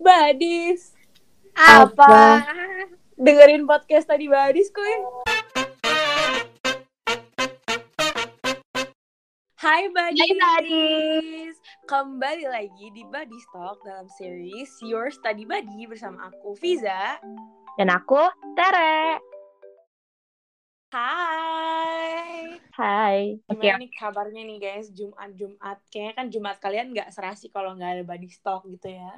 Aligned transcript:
Badis. 0.00 0.96
Apa? 1.52 2.40
Dengerin 3.20 3.68
podcast 3.68 4.08
tadi 4.08 4.32
Badis 4.32 4.72
kuy. 4.72 4.96
Hai 9.60 9.92
Badis. 9.92 10.24
Hai, 10.24 10.32
Badis. 10.40 11.54
Kembali 11.84 12.48
lagi 12.48 12.88
di 12.96 13.04
Badis 13.12 13.44
Talk 13.52 13.84
dalam 13.84 14.08
series 14.16 14.72
Your 14.80 15.12
Study 15.12 15.44
Buddy 15.44 15.84
bersama 15.84 16.32
aku 16.32 16.56
Fiza. 16.56 17.20
Dan 17.76 17.92
aku, 17.92 18.24
Tere. 18.56 19.20
Hai. 20.96 22.56
Hai. 22.72 23.36
Oke, 23.52 23.68
Gimana 23.68 23.84
nih 23.84 23.92
kabarnya 23.92 24.42
nih 24.48 24.58
guys 24.58 24.90
Jumat-Jumat 24.90 25.78
Kayaknya 25.92 26.14
kan 26.16 26.26
Jumat 26.32 26.56
kalian 26.58 26.90
nggak 26.90 27.12
serasi 27.14 27.52
kalau 27.52 27.76
nggak 27.76 28.00
ada 28.00 28.04
Badis 28.08 28.40
Talk 28.42 28.66
gitu 28.66 28.96
ya 28.96 29.12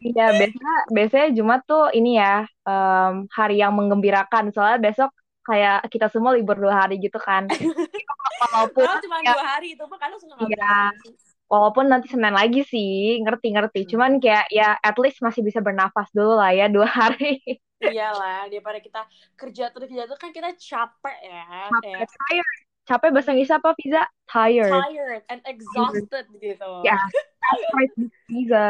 Iya, 0.00 0.26
biasa, 0.38 0.68
biasanya 0.92 1.28
Jumat 1.34 1.60
tuh 1.66 1.90
ini 1.96 2.20
ya, 2.20 2.44
em, 2.66 3.26
hari 3.32 3.58
yang 3.58 3.72
menggembirakan. 3.74 4.54
Soalnya 4.54 4.78
besok 4.78 5.10
kayak 5.44 5.88
kita 5.92 6.08
semua 6.08 6.32
libur 6.32 6.56
dua 6.56 6.86
hari 6.86 6.96
gitu 7.02 7.18
kan. 7.20 7.48
Walaupun, 8.44 8.84
Kalau 8.84 9.02
cuma 9.02 9.16
ya, 9.24 9.34
dua 9.34 9.44
hari 9.58 9.68
itu 9.74 9.84
mah 9.86 9.96
nggak 9.98 10.48
Iya. 10.50 10.56
berasa 10.56 11.02
sih? 11.04 11.14
walaupun 11.44 11.86
nanti 11.86 12.08
Senin 12.10 12.34
lagi 12.34 12.64
sih, 12.66 13.20
ngerti-ngerti. 13.22 13.84
Hmm. 13.86 13.90
Cuman 13.94 14.10
kayak 14.18 14.48
ya 14.50 14.74
at 14.80 14.96
least 14.98 15.20
masih 15.22 15.44
bisa 15.44 15.60
bernafas 15.62 16.08
dulu 16.10 16.34
lah 16.40 16.50
ya 16.50 16.66
dua 16.66 16.88
hari. 17.06 17.38
Iyalah, 17.84 18.48
daripada 18.48 18.80
kita 18.80 19.04
kerja 19.36 19.68
terus 19.70 19.86
kerja 19.92 20.08
terus 20.08 20.18
kan 20.18 20.32
kita 20.32 20.50
capek 20.56 21.16
ya, 21.20 21.44
Capek, 21.68 21.82
kayak 21.84 22.08
tired. 22.10 22.58
Capek 22.84 23.08
bahasa 23.16 23.30
Inggris 23.32 23.52
apa, 23.52 23.68
Fiza? 23.76 24.02
Tired. 24.28 24.72
tired 24.72 25.22
and 25.32 25.40
exhausted 25.44 26.24
gitu. 26.36 26.70
Ya, 26.84 26.96
that's 26.96 27.64
right, 27.76 27.92
Fiza. 28.28 28.68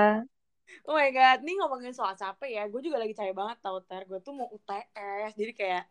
Oh 0.88 0.94
my 0.96 1.08
god, 1.12 1.38
nih 1.44 1.54
ngomongin 1.60 1.92
soal 1.96 2.14
capek 2.16 2.50
ya, 2.56 2.62
gue 2.72 2.80
juga 2.86 2.96
lagi 3.00 3.12
capek 3.16 3.32
banget 3.36 3.56
tau 3.64 3.78
ter, 3.88 4.02
gue 4.08 4.18
tuh 4.20 4.32
mau 4.36 4.48
UTS, 4.52 5.32
jadi 5.36 5.52
kayak 5.60 5.82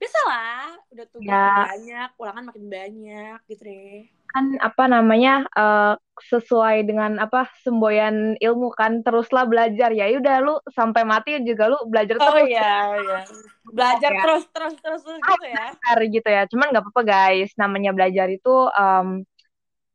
biasalah, 0.00 0.74
udah 0.92 1.06
tugas 1.14 1.38
Ya. 1.38 1.66
banyak, 1.66 2.08
ulangan 2.18 2.44
makin 2.48 2.66
banyak 2.66 3.38
gitu 3.50 3.62
deh. 3.66 4.10
kan 4.30 4.46
apa 4.62 4.84
namanya 4.86 5.42
eh, 5.58 5.94
sesuai 6.30 6.86
dengan 6.86 7.18
apa 7.18 7.50
semboyan 7.66 8.38
ilmu 8.38 8.70
kan 8.78 9.02
teruslah 9.02 9.42
belajar 9.50 9.90
ya 9.90 10.06
udah 10.22 10.36
lu 10.38 10.54
sampai 10.70 11.02
mati 11.02 11.34
juga 11.42 11.66
lu 11.66 11.78
belajar 11.90 12.14
Oh 12.22 12.30
terus 12.30 12.46
iya, 12.46 12.70
iya. 13.02 13.18
Belajar 13.66 14.10
Ya. 14.14 14.22
terus, 14.22 14.44
terus, 14.54 14.74
terus, 14.82 15.02
terus 15.02 15.20
gitu 15.26 15.44
ya. 15.50 15.66
Belajar 15.82 15.98
gitu 16.14 16.28
ya 16.30 16.42
cuman 16.46 16.66
nggak 16.70 16.84
apa-apa 16.86 17.02
guys 17.02 17.50
namanya 17.58 17.90
belajar 17.96 18.26
itu 18.30 18.54
em, 18.78 19.08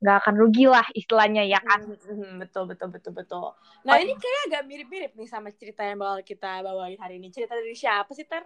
nggak 0.03 0.15
akan 0.21 0.35
rugi 0.35 0.65
lah 0.67 0.85
istilahnya 0.91 1.43
ya 1.47 1.59
kan 1.63 1.81
Mhm, 1.87 2.41
betul, 2.43 2.67
betul, 2.67 2.89
betul, 2.91 3.13
betul. 3.15 3.47
Nah 3.87 3.95
Oh. 3.95 3.99
ini 3.99 4.13
kayak 4.19 4.41
agak 4.51 4.63
mirip-mirip 4.67 5.11
nih 5.15 5.27
sama 5.29 5.49
cerita 5.55 5.81
yang 5.87 5.97
bakal 5.97 6.19
kita 6.21 6.61
bawain 6.61 6.99
hari 6.99 7.17
ini. 7.17 7.31
Cerita 7.31 7.55
dari 7.55 7.73
siapa 7.73 8.11
sih, 8.11 8.27
Ter? 8.27 8.43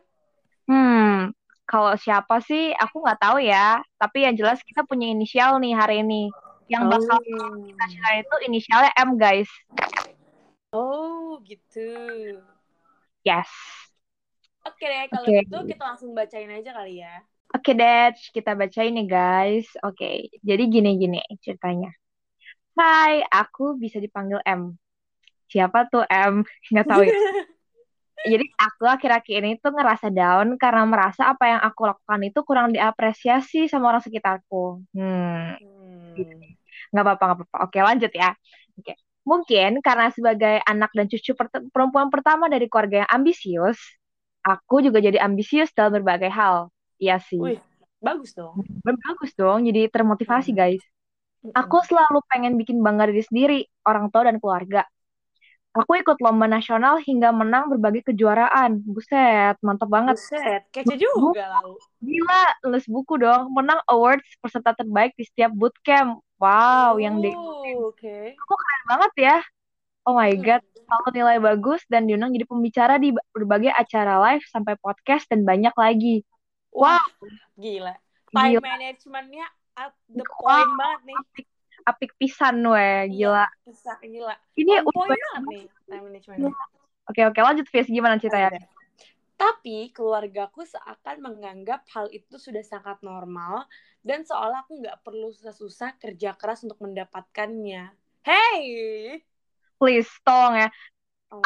hmm 0.69 1.33
kalau 1.65 1.93
siapa 1.97 2.41
sih 2.45 2.73
aku 2.73 3.01
nggak 3.05 3.21
tahu 3.21 3.37
ya 3.41 3.81
tapi 4.01 4.25
yang 4.25 4.33
jelas 4.37 4.61
kita 4.65 4.85
punya 4.85 5.09
inisial 5.09 5.57
nih 5.61 5.73
hari 5.77 6.01
ini 6.05 6.29
yang 6.69 6.85
bakal 6.85 7.17
kita 7.65 7.85
share 7.89 8.21
itu 8.21 8.35
inisialnya 8.49 8.91
M 8.97 9.17
guys 9.17 9.49
Oh, 10.69 11.41
gitu. 11.49 11.89
yes 13.25 13.49
Oke 14.61 14.85
deh, 14.85 15.09
kalau 15.09 15.25
Oke. 15.25 15.41
gitu 15.41 15.57
kita 15.65 15.81
langsung 15.81 16.13
bacain 16.13 16.51
aja 16.51 16.71
kali 16.77 17.01
ya. 17.01 17.25
Oke 17.49 17.73
deh, 17.73 18.13
kita 18.29 18.53
bacain 18.53 18.93
nih 18.93 19.07
guys. 19.09 19.65
Oke, 19.81 20.29
jadi 20.45 20.63
gini-gini 20.69 21.17
ceritanya. 21.41 21.89
Hai, 22.77 23.25
aku 23.25 23.73
bisa 23.75 23.97
dipanggil 23.97 24.37
M. 24.45 24.77
Siapa 25.49 25.89
tuh 25.89 26.05
M? 26.05 26.45
Nggak 26.71 26.85
tahu 26.85 27.03
ya. 27.09 27.13
Jadi 28.19 28.45
aku 28.51 28.83
akhir-akhir 28.83 29.39
ini 29.47 29.55
tuh 29.63 29.71
ngerasa 29.71 30.11
down 30.11 30.59
karena 30.59 30.83
merasa 30.83 31.31
apa 31.31 31.55
yang 31.55 31.61
aku 31.63 31.87
lakukan 31.87 32.19
itu 32.27 32.39
kurang 32.43 32.75
diapresiasi 32.75 33.71
sama 33.71 33.95
orang 33.95 34.03
sekitarku. 34.03 34.83
Hmm, 34.91 35.55
Hmm. 35.55 36.51
nggak 36.91 37.03
apa-apa, 37.05 37.23
nggak 37.23 37.37
apa-apa. 37.39 37.57
Oke, 37.63 37.79
lanjut 37.79 38.11
ya. 38.11 38.35
Oke. 38.75 38.93
Mungkin 39.23 39.79
karena 39.79 40.11
sebagai 40.11 40.59
anak 40.67 40.91
dan 40.91 41.07
cucu 41.07 41.31
perempuan 41.71 42.11
pertama 42.11 42.51
dari 42.51 42.67
keluarga 42.67 43.07
yang 43.07 43.11
ambisius, 43.23 43.79
aku 44.43 44.83
juga 44.83 44.99
jadi 44.99 45.23
ambisius 45.23 45.71
dalam 45.71 46.03
berbagai 46.03 46.27
hal. 46.27 46.67
Iya 46.99 47.17
sih. 47.23 47.39
Wih, 47.39 47.59
bagus 48.03 48.31
dong. 48.35 48.59
Bagus 48.83 49.31
dong, 49.39 49.59
jadi 49.67 49.87
termotivasi 49.87 50.51
Hmm. 50.51 50.59
guys. 50.59 50.83
Aku 51.55 51.79
selalu 51.87 52.19
pengen 52.27 52.59
bikin 52.59 52.83
bangga 52.83 53.07
diri 53.09 53.23
sendiri, 53.23 53.59
orang 53.87 54.11
tua 54.11 54.27
dan 54.27 54.37
keluarga. 54.37 54.83
Aku 55.71 55.95
ikut 55.95 56.17
lomba 56.19 56.49
nasional 56.49 56.99
hingga 56.99 57.31
menang 57.31 57.71
berbagai 57.71 58.11
kejuaraan. 58.11 58.83
Buset, 58.83 59.55
mantap 59.63 59.87
banget. 59.87 60.19
Buset, 60.19 60.63
kece 60.73 60.95
juga 60.99 61.45
lalu. 61.61 61.79
Gila, 62.03 62.43
lulus 62.67 62.85
buku 62.89 63.15
dong. 63.21 63.53
Menang 63.55 63.79
awards 63.87 64.27
peserta 64.43 64.75
terbaik 64.75 65.15
di 65.15 65.23
setiap 65.23 65.53
bootcamp. 65.55 66.19
Wow, 66.41 66.99
yang 66.99 67.23
di 67.23 67.31
Oh, 67.31 67.93
oke. 67.93 68.17
keren 68.35 68.81
banget 68.89 69.13
ya. 69.19 69.37
Oh 70.07 70.17
my 70.17 70.31
Hmm. 70.33 70.41
god, 70.41 70.61
selalu 70.73 71.07
nilai 71.21 71.37
bagus 71.37 71.81
dan 71.85 72.09
diundang 72.09 72.33
jadi 72.33 72.47
pembicara 72.49 72.97
di 72.97 73.13
berbagai 73.35 73.69
acara 73.71 74.17
live 74.25 74.43
sampai 74.49 74.73
podcast 74.81 75.29
dan 75.29 75.45
banyak 75.45 75.75
lagi. 75.77 76.25
Wah, 76.79 77.03
gila. 77.59 77.93
Time 78.31 78.55
Gila. 78.55 78.61
managementnya 78.63 79.45
at 79.75 79.91
the 80.07 80.23
Wow. 80.23 80.39
point 80.39 80.71
banget 80.79 81.01
nih. 81.11 81.17
Apik, 81.19 81.47
apik 81.83 82.11
pisan 82.15 82.63
we, 82.63 82.89
gila. 83.11 83.45
Bisa, 83.67 83.99
gila. 83.99 84.35
Ini 84.55 84.79
On 84.79 84.85
point 84.87 85.11
banget 85.11 85.43
nih 85.51 85.63
time 85.89 86.03
managementnya. 86.07 86.55
Oke, 87.09 87.21
oke, 87.25 87.39
lanjut 87.41 87.67
Fis, 87.67 87.89
gimana 87.89 88.21
ceritanya? 88.21 88.53
Tapi 89.39 89.89
keluargaku 89.95 90.67
seakan 90.67 91.23
menganggap 91.23 91.87
hal 91.95 92.11
itu 92.11 92.35
sudah 92.35 92.59
sangat 92.61 92.99
normal 93.01 93.65
dan 94.03 94.27
seolah 94.27 94.67
aku 94.67 94.83
nggak 94.83 94.99
perlu 94.99 95.31
susah-susah 95.31 95.95
kerja 95.95 96.35
keras 96.35 96.61
untuk 96.67 96.77
mendapatkannya. 96.83 97.95
Hey! 98.21 99.23
Please, 99.79 100.11
tolong 100.27 100.59
ya. 100.59 100.69
Oh 101.29 101.41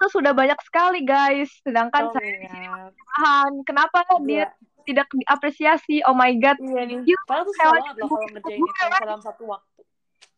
tuh 0.00 0.10
sudah 0.10 0.32
banyak 0.32 0.56
sekali 0.64 1.04
guys, 1.04 1.52
sedangkan 1.60 2.08
Oh 2.08 2.12
saya 2.16 2.48
god. 2.48 2.92
tahan. 2.96 3.52
Kenapa 3.68 3.98
dia 4.24 4.48
Gila. 4.48 4.84
tidak 4.88 5.06
diapresiasi? 5.12 6.00
Oh 6.08 6.16
my 6.16 6.32
god. 6.40 6.56
Iya 6.56 6.82
nih. 6.88 7.04
Padahal 7.28 7.44
tuh 7.44 7.54
banget 7.60 7.94
loh 8.00 8.08
kalau 8.08 8.28
ngerjain 8.32 8.60
itu 8.64 8.84
dalam 9.04 9.20
satu 9.20 9.42
waktu. 9.52 9.80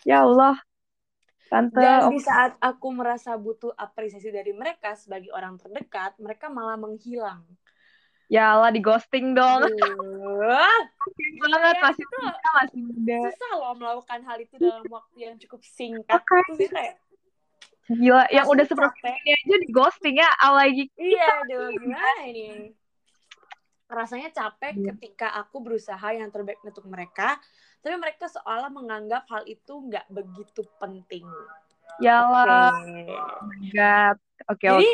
Ya 0.03 0.27
Allah. 0.27 0.59
Tante, 1.51 1.83
Dan 1.83 2.15
di 2.15 2.23
saat 2.23 2.55
aku 2.63 2.95
merasa 2.95 3.35
butuh 3.35 3.75
apresiasi 3.75 4.31
dari 4.31 4.55
mereka 4.55 4.95
sebagai 4.95 5.35
orang 5.35 5.59
terdekat, 5.59 6.15
mereka 6.23 6.47
malah 6.47 6.79
menghilang. 6.79 7.43
ya 8.31 8.55
Allah 8.55 8.71
di 8.71 8.79
ghosting 8.79 9.35
dong. 9.35 9.67
Banget 11.43 11.75
Iya, 11.75 11.83
masih 11.83 12.05
itu 12.07 12.19
masih 12.55 12.81
muda. 12.87 13.19
susah 13.35 13.53
loh 13.59 13.75
melakukan 13.75 14.21
hal 14.23 14.39
itu 14.39 14.55
dalam 14.63 14.87
waktu 14.87 15.19
yang 15.27 15.35
cukup 15.43 15.59
singkat. 15.67 16.23
Oke. 16.23 16.39
Terus 16.47 16.59
dia 16.59 16.71
kayak, 16.71 16.95
Gila, 17.91 18.31
yang 18.31 18.47
Rasanya 18.47 18.55
udah 18.55 18.67
seperti 18.71 18.99
ini 19.03 19.31
aja 19.35 19.57
di 19.59 19.69
ghosting 19.75 20.17
ya, 20.23 20.31
apalagi 20.39 20.85
Iya, 20.95 21.27
aduh 21.43 21.69
gimana 21.75 22.23
ini? 22.31 22.71
Rasanya 23.91 24.31
capek 24.31 24.79
Iya. 24.79 24.95
ketika 24.95 25.35
aku 25.35 25.59
berusaha 25.59 26.07
yang 26.15 26.31
terbaik 26.31 26.63
untuk 26.63 26.87
mereka, 26.87 27.35
tapi 27.83 27.99
mereka 27.99 28.31
seolah 28.31 28.71
menganggap 28.71 29.27
hal 29.27 29.43
itu 29.51 29.91
nggak 29.91 30.07
begitu 30.07 30.63
penting. 30.79 31.27
ya 31.99 32.23
Allah. 32.23 32.79
Oke. 32.79 33.11
Oh 33.11 33.45
my 33.51 33.61
god. 33.75 34.17
Oke, 34.47 34.67
oke. 34.67 34.67
Jadi 34.71 34.91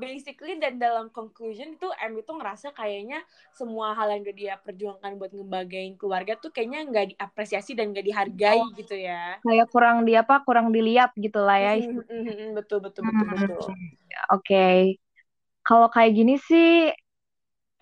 basically 0.00 0.56
dan 0.56 0.80
dalam 0.80 1.12
conclusion 1.12 1.76
itu 1.76 1.88
M 2.00 2.16
itu 2.20 2.32
ngerasa 2.32 2.72
kayaknya 2.72 3.20
semua 3.52 3.92
hal 3.92 4.08
yang 4.12 4.24
dia 4.32 4.54
perjuangkan 4.60 5.16
buat 5.20 5.32
ngebagain 5.32 5.94
keluarga 6.00 6.36
tuh 6.38 6.48
kayaknya 6.52 6.88
nggak 6.88 7.06
diapresiasi 7.16 7.76
dan 7.76 7.92
nggak 7.92 8.06
dihargai 8.06 8.60
Oh. 8.62 8.72
gitu 8.76 8.94
ya. 8.96 9.36
Kayak 9.42 9.66
kurang 9.74 9.96
di 10.08 10.12
apa? 10.16 10.40
Kurang 10.46 10.70
dilihat 10.70 11.12
gitu 11.18 11.40
lah 11.42 11.58
ya. 11.58 11.72
Mhm, 11.80 12.04
mhm, 12.06 12.22
mhm, 12.30 12.48
betul 12.56 12.78
betul 12.80 13.02
betul 13.08 13.26
Hmm. 13.26 13.32
betul. 13.36 13.70
Oke. 14.32 14.66
Kalau 15.62 15.88
kayak 15.90 16.12
gini 16.14 16.34
sih 16.42 16.90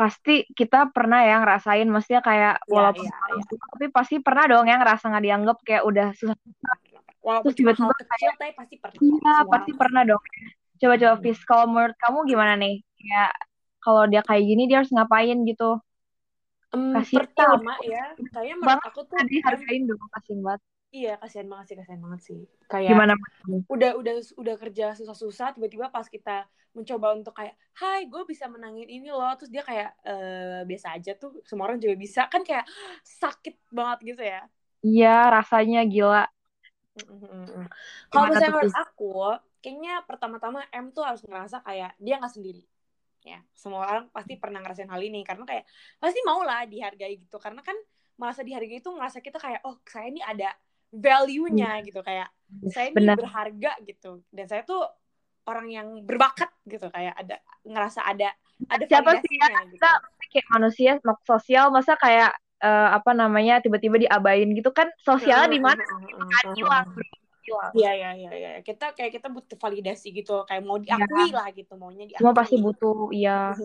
pasti 0.00 0.48
kita 0.56 0.88
pernah 0.96 1.20
ya 1.28 1.44
ngerasain 1.44 1.84
maksudnya 1.84 2.24
kayak 2.24 2.64
Iya, 2.64 2.72
walaupun 2.72 3.04
iya. 3.04 3.44
tua, 3.44 3.64
tapi 3.76 3.86
pasti 3.92 4.16
pernah 4.24 4.44
dong 4.48 4.64
ya 4.64 4.80
ngerasa 4.80 5.04
nggak 5.12 5.24
dianggap 5.28 5.56
kayak 5.60 5.84
udah 5.84 6.06
susah. 6.16 6.36
Walaupun 7.20 7.52
Terus 7.52 7.56
tiba-tiba 7.60 7.92
kecil 8.00 8.30
tapi 8.40 8.52
pasti 8.56 8.74
pernah. 8.80 9.00
Iya, 9.04 9.34
pasti 9.52 9.72
pernah 9.76 10.02
dong. 10.08 10.22
Coba-coba 10.80 11.16
Fis, 11.24 11.40
kalau 11.50 11.64
menurut 11.72 11.96
kamu 12.02 12.18
gimana 12.30 12.54
nih? 12.62 12.74
Kayak 12.98 13.30
kalau 13.84 14.02
dia 14.10 14.22
kayak 14.28 14.44
gini 14.50 14.62
dia 14.68 14.76
harus 14.80 14.92
ngapain 14.94 15.38
gitu? 15.50 15.64
Em, 16.74 16.86
Kasihan 16.92 17.14
pertama 17.14 17.72
ya, 17.92 18.02
kayaknya 18.32 18.56
menurut 18.60 18.80
aku 18.88 19.00
tuh 19.10 19.18
tadi 19.18 19.34
M, 19.42 19.46
hargain 19.46 19.82
dong 19.88 20.02
kasihan 20.14 20.40
banget. 20.46 20.62
iya 20.96 21.10
kasihan 21.20 21.48
banget 21.52 21.66
sih 21.68 21.76
kasihan 21.78 22.02
banget 22.04 22.20
sih. 22.28 22.38
Kayak 22.72 23.02
Gimana? 23.04 23.14
udah 23.74 23.90
udah 24.00 24.14
udah 24.42 24.54
kerja 24.62 24.84
susah-susah 24.98 25.48
tiba-tiba 25.56 25.86
pas 25.94 26.06
kita 26.16 26.30
mencoba 26.76 27.08
untuk 27.18 27.34
kayak 27.38 27.54
hai 27.80 28.00
gue 28.12 28.22
bisa 28.32 28.46
menangin 28.54 28.88
ini 28.96 29.08
loh 29.14 29.30
terus 29.38 29.50
dia 29.54 29.62
kayak 29.70 29.90
eh 30.10 30.60
biasa 30.70 30.88
aja 30.98 31.12
tuh 31.22 31.30
semua 31.48 31.64
orang 31.70 31.80
juga 31.84 31.96
bisa 32.04 32.22
kan 32.32 32.42
kayak 32.48 32.66
sakit 33.22 33.54
banget 33.76 33.98
gitu 34.14 34.22
ya 34.32 34.40
Iya, 34.88 35.08
rasanya 35.34 35.78
gila. 35.92 36.18
Mm-mm. 36.98 37.66
Kalau 38.10 38.24
misalnya 38.26 38.50
menurut 38.50 38.74
aku, 38.74 39.14
kayaknya 39.62 40.02
pertama-tama 40.04 40.66
M 40.74 40.90
tuh 40.90 41.06
harus 41.06 41.22
ngerasa 41.22 41.62
kayak 41.62 41.94
dia 42.02 42.18
nggak 42.18 42.34
sendiri. 42.34 42.62
Ya, 43.20 43.44
semua 43.52 43.84
orang 43.84 44.04
pasti 44.10 44.40
pernah 44.40 44.64
ngerasain 44.64 44.88
hal 44.88 45.02
ini 45.04 45.20
karena 45.22 45.44
kayak 45.44 45.68
pasti 46.00 46.18
mau 46.24 46.40
lah 46.42 46.64
dihargai 46.66 47.20
gitu. 47.20 47.36
Karena 47.36 47.60
kan 47.60 47.76
merasa 48.16 48.40
dihargai 48.42 48.80
itu 48.80 48.90
ngerasa 48.90 49.20
kita 49.20 49.38
kayak 49.38 49.60
oh 49.68 49.78
saya 49.86 50.08
ini 50.08 50.20
ada 50.24 50.50
value-nya 50.90 51.78
gitu 51.86 52.02
kayak 52.02 52.28
saya 52.74 52.90
ini 52.90 52.96
Benar. 52.96 53.16
berharga 53.20 53.72
gitu. 53.86 54.24
Dan 54.32 54.46
saya 54.50 54.66
tuh 54.66 54.82
orang 55.46 55.68
yang 55.70 55.88
berbakat 56.04 56.50
gitu 56.66 56.90
kayak 56.90 57.14
ada 57.16 57.36
ngerasa 57.64 58.00
ada 58.04 58.28
ada 58.68 58.84
Siapa 58.88 59.20
sih 59.22 59.36
ya? 59.38 59.48
gitu. 59.70 59.78
Kita 59.78 59.92
kayak 60.30 60.48
manusia 60.50 60.92
sosial 61.26 61.70
masa 61.70 61.94
kayak 61.96 62.34
eh, 62.60 62.88
apa 62.94 63.10
namanya 63.16 63.58
tiba-tiba 63.64 63.96
diabain 63.96 64.48
gitu 64.52 64.70
kan 64.70 64.88
sosialnya 65.00 65.48
di 65.50 65.60
mana 65.60 65.82
kan 65.82 66.54
hilang 66.54 66.86
Iya, 67.74 67.90
iya, 67.96 68.10
iya, 68.14 68.30
iya. 68.30 68.50
Kita 68.62 68.94
kayak 68.94 69.10
kita 69.18 69.26
butuh 69.32 69.58
validasi 69.58 70.14
gitu, 70.14 70.44
kayak 70.46 70.62
mau 70.62 70.78
Iya. 70.78 70.94
diakui 71.02 71.30
lah 71.34 71.48
gitu, 71.50 71.72
maunya 71.74 72.06
diakui. 72.06 72.20
semua 72.22 72.34
pasti 72.36 72.56
butuh 72.60 73.10
iya 73.10 73.56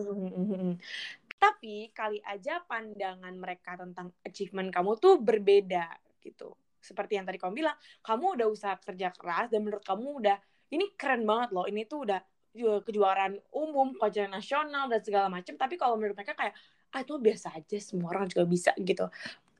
Tapi 1.36 1.92
kali 1.92 2.18
aja 2.24 2.64
pandangan 2.64 3.34
mereka 3.36 3.76
tentang 3.76 4.10
achievement 4.24 4.72
kamu 4.72 4.96
tuh 4.96 5.20
berbeda 5.20 5.86
gitu. 6.24 6.56
Seperti 6.80 7.20
yang 7.20 7.26
tadi 7.28 7.36
kamu 7.36 7.52
bilang, 7.52 7.76
kamu 8.00 8.40
udah 8.40 8.48
usaha 8.48 8.74
kerja 8.80 9.12
keras 9.12 9.52
dan 9.52 9.62
menurut 9.62 9.84
kamu 9.84 10.24
udah 10.24 10.36
ini 10.72 10.96
keren 10.96 11.28
banget 11.28 11.52
loh. 11.52 11.68
Ini 11.68 11.84
tuh 11.86 12.08
udah 12.08 12.20
eh, 12.56 12.80
kejuaraan 12.82 13.36
umum, 13.52 13.94
kejuaraan 14.00 14.32
nasional 14.34 14.88
dan 14.88 15.00
segala 15.04 15.28
macam. 15.28 15.54
Tapi 15.60 15.74
kalau 15.76 16.00
menurut 16.00 16.16
mereka 16.16 16.32
kayak 16.32 16.56
ah 16.94 17.00
itu 17.02 17.14
biasa 17.18 17.54
aja, 17.56 17.78
semua 17.82 18.14
orang 18.14 18.30
juga 18.30 18.44
bisa 18.46 18.70
gitu. 18.78 19.06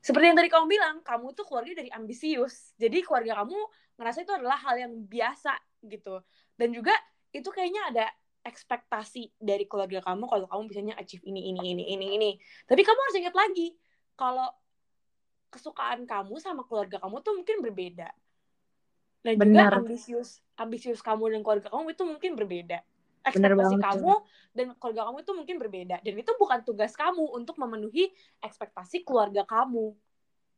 Seperti 0.01 0.25
yang 0.31 0.37
tadi 0.39 0.47
kamu 0.47 0.65
bilang, 0.71 0.95
kamu 1.03 1.35
tuh 1.35 1.43
keluarga 1.43 1.83
dari 1.83 1.91
ambisius. 1.91 2.71
Jadi 2.79 3.03
keluarga 3.03 3.43
kamu 3.43 3.57
ngerasa 3.99 4.23
itu 4.23 4.31
adalah 4.31 4.55
hal 4.61 4.75
yang 4.79 4.93
biasa 5.03 5.57
gitu. 5.83 6.23
Dan 6.55 6.71
juga 6.71 6.95
itu 7.35 7.49
kayaknya 7.51 7.81
ada 7.91 8.05
ekspektasi 8.47 9.35
dari 9.35 9.67
keluarga 9.67 9.99
kamu 9.99 10.23
kalau 10.31 10.45
kamu 10.47 10.61
bisanya 10.71 10.95
achieve 10.95 11.25
ini 11.27 11.51
ini 11.51 11.75
ini 11.75 11.83
ini 11.91 12.07
ini. 12.15 12.31
Tapi 12.63 12.81
kamu 12.87 12.99
harus 13.03 13.17
ingat 13.19 13.35
lagi 13.35 13.75
kalau 14.15 14.47
kesukaan 15.51 16.07
kamu 16.07 16.39
sama 16.39 16.63
keluarga 16.63 17.03
kamu 17.03 17.19
tuh 17.19 17.33
mungkin 17.35 17.57
berbeda. 17.59 18.07
Dan 19.27 19.33
juga 19.43 19.43
Benar. 19.43 19.71
ambisius 19.83 20.39
ambisius 20.55 21.03
kamu 21.03 21.35
dan 21.35 21.41
keluarga 21.43 21.67
kamu 21.67 21.91
itu 21.91 22.03
mungkin 22.07 22.31
berbeda. 22.39 22.79
Ekspektasi 23.27 23.75
kamu 23.83 24.13
dan 24.55 24.67
keluarga 24.79 25.01
kamu 25.11 25.17
itu 25.21 25.31
mungkin 25.35 25.55
berbeda. 25.59 25.95
Dan 26.01 26.13
itu 26.15 26.31
bukan 26.39 26.59
tugas 26.63 26.95
kamu 26.95 27.23
untuk 27.35 27.59
memenuhi 27.59 28.09
ekspektasi 28.39 29.03
keluarga 29.03 29.43
kamu. 29.43 29.93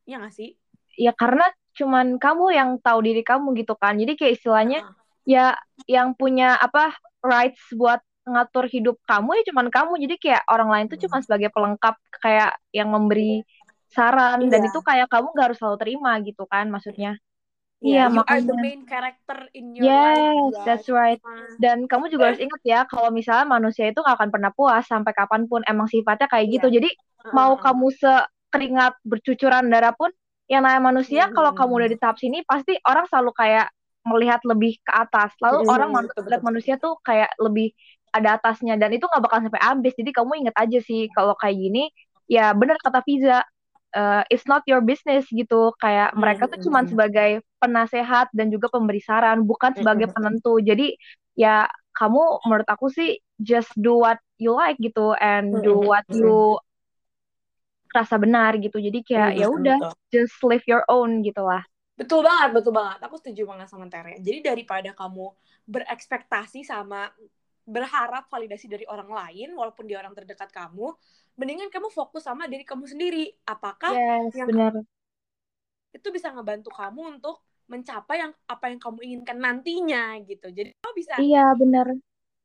Iya 0.06 0.22
gak 0.26 0.34
sih? 0.34 0.54
ya 1.00 1.16
karena 1.16 1.48
cuman 1.80 2.20
kamu 2.20 2.46
yang 2.52 2.70
tahu 2.84 3.00
diri 3.00 3.24
kamu 3.24 3.56
gitu 3.56 3.72
kan 3.80 3.96
jadi 3.96 4.20
kayak 4.20 4.34
istilahnya 4.36 4.80
Heeh. 4.84 4.96
ya 5.24 5.46
yang 5.88 6.12
punya 6.12 6.60
apa 6.60 6.92
rights 7.24 7.64
buat 7.72 8.04
ngatur 8.28 8.68
hidup 8.68 9.00
kamu 9.08 9.40
ya 9.40 9.44
cuman 9.48 9.72
kamu 9.72 9.92
jadi 10.04 10.16
kayak 10.20 10.44
orang 10.52 10.70
lain 10.70 10.86
tuh 10.92 11.00
cuma 11.00 11.24
sebagai 11.24 11.50
pelengkap 11.56 11.96
kayak 12.20 12.52
yang 12.76 12.92
memberi 12.92 13.48
saran 13.90 14.52
dan 14.52 14.60
Iya. 14.60 14.70
itu 14.70 14.80
kayak 14.84 15.08
kamu 15.08 15.32
gak 15.34 15.46
harus 15.50 15.58
selalu 15.58 15.78
terima 15.80 16.12
gitu 16.20 16.44
kan 16.46 16.68
maksudnya 16.68 17.16
Iya, 17.80 18.00
Iya, 18.00 18.12
you 18.14 18.22
are 18.28 18.42
the 18.44 18.56
main 18.64 18.84
character 18.84 19.48
in 19.56 19.76
your 19.76 19.88
yes 19.88 19.96
life. 19.96 20.28
ya. 20.56 20.60
that's 20.68 20.88
right 20.92 21.20
dan 21.60 21.88
kamu 21.92 22.12
juga 22.12 22.32
harus 22.32 22.40
ingat 22.42 22.62
ya 22.64 22.80
kalau 22.88 23.10
misalnya 23.12 23.48
manusia 23.48 23.92
itu 23.92 24.00
gak 24.04 24.16
akan 24.20 24.30
pernah 24.32 24.52
puas 24.56 24.84
sampai 24.88 25.12
kapan 25.16 25.44
pun 25.48 25.62
emang 25.68 25.88
sifatnya 25.92 26.28
kayak 26.32 26.48
Iya. 26.48 26.60
gitu 26.60 26.68
jadi 26.72 26.90
mau 27.36 27.56
kamu 27.60 27.88
sekeringat 27.96 28.94
bercucuran 29.06 29.68
darah 29.72 29.94
pun 29.96 30.12
yang 30.50 30.64
namanya 30.66 30.82
manusia 30.92 31.24
Hmm. 31.28 31.36
kalau 31.36 31.52
kamu 31.54 31.72
udah 31.86 31.90
di 31.94 31.98
tahap 32.00 32.18
sini 32.18 32.42
pasti 32.48 32.74
orang 32.88 33.06
selalu 33.12 33.32
kayak 33.38 33.68
melihat 34.08 34.42
lebih 34.48 34.80
ke 34.82 34.92
atas 34.96 35.36
lalu 35.44 35.60
Hmm, 35.60 35.68
orang 35.68 35.90
betul, 36.08 36.24
lihat 36.26 36.42
betul. 36.42 36.42
manusia 36.42 36.76
tuh 36.82 36.98
kayak 37.06 37.30
lebih 37.38 37.76
ada 38.10 38.40
atasnya 38.42 38.74
dan 38.82 38.90
itu 38.96 39.06
nggak 39.06 39.22
bakal 39.22 39.40
sampai 39.46 39.62
habis 39.62 39.94
jadi 39.94 40.10
kamu 40.16 40.32
ingat 40.48 40.56
aja 40.58 40.80
sih 40.82 41.12
kalau 41.14 41.38
kayak 41.38 41.54
gini 41.60 41.94
ya 42.26 42.56
benar 42.58 42.80
kata 42.82 43.06
Fiza 43.06 43.46
eh, 43.96 44.24
it's 44.30 44.46
not 44.46 44.66
your 44.70 44.82
business 44.84 45.26
gitu. 45.30 45.74
Kayak 45.80 46.14
Hmm, 46.14 46.22
mereka 46.22 46.44
tuh 46.50 46.60
hmm, 46.60 46.66
cuman 46.68 46.84
hmm. 46.86 46.92
sebagai 46.94 47.32
penasehat 47.60 48.28
dan 48.34 48.48
juga 48.50 48.72
pemberi 48.72 49.02
saran 49.04 49.44
bukan 49.44 49.76
sebagai 49.76 50.10
penentu. 50.12 50.58
Jadi 50.62 50.96
ya 51.38 51.66
kamu 51.96 52.48
menurut 52.48 52.68
aku 52.70 52.88
sih 52.92 53.20
just 53.40 53.72
do 53.76 54.00
what 54.00 54.20
you 54.40 54.56
like 54.56 54.80
gitu 54.80 55.16
and 55.20 55.52
do 55.64 55.76
what 55.76 56.08
you 56.12 56.56
rasa 57.90 58.16
benar 58.22 58.56
gitu. 58.62 58.78
Jadi 58.78 59.02
kayak 59.02 59.32
ya 59.36 59.48
udah 59.50 59.78
just 60.14 60.38
live 60.46 60.64
your 60.70 60.86
own 60.88 61.26
gitu 61.26 61.42
lah. 61.42 61.66
Betul 62.00 62.24
banget, 62.24 62.56
betul 62.56 62.72
banget. 62.72 63.04
Aku 63.04 63.20
setuju 63.20 63.44
banget 63.44 63.68
sama 63.68 63.92
Tere. 63.92 64.24
Jadi 64.24 64.40
daripada 64.40 64.96
kamu 64.96 65.36
berekspektasi 65.68 66.64
sama 66.64 67.12
berharap 67.70 68.26
validasi 68.32 68.66
dari 68.66 68.86
orang 68.90 69.12
lain, 69.12 69.54
walaupun 69.54 69.86
dia 69.86 70.02
orang 70.02 70.16
terdekat 70.16 70.50
kamu, 70.50 70.90
mendingan 71.40 71.72
kamu 71.72 71.88
fokus 71.88 72.28
sama 72.28 72.52
diri 72.52 72.68
kamu 72.68 72.84
sendiri. 72.86 73.32
Apakah 73.48 73.96
yes 73.96 74.36
yang 74.36 74.52
benar 74.52 74.74
itu 75.90 76.08
bisa 76.14 76.30
ngebantu 76.30 76.70
kamu 76.70 77.18
untuk 77.18 77.42
mencapai 77.70 78.18
yang 78.22 78.32
apa 78.50 78.66
yang 78.70 78.80
kamu 78.82 78.98
inginkan 79.06 79.38
nantinya 79.40 80.18
gitu. 80.26 80.52
Jadi 80.52 80.76
kamu 80.78 80.94
bisa 80.98 81.14
iya 81.22 81.54
benar 81.56 81.88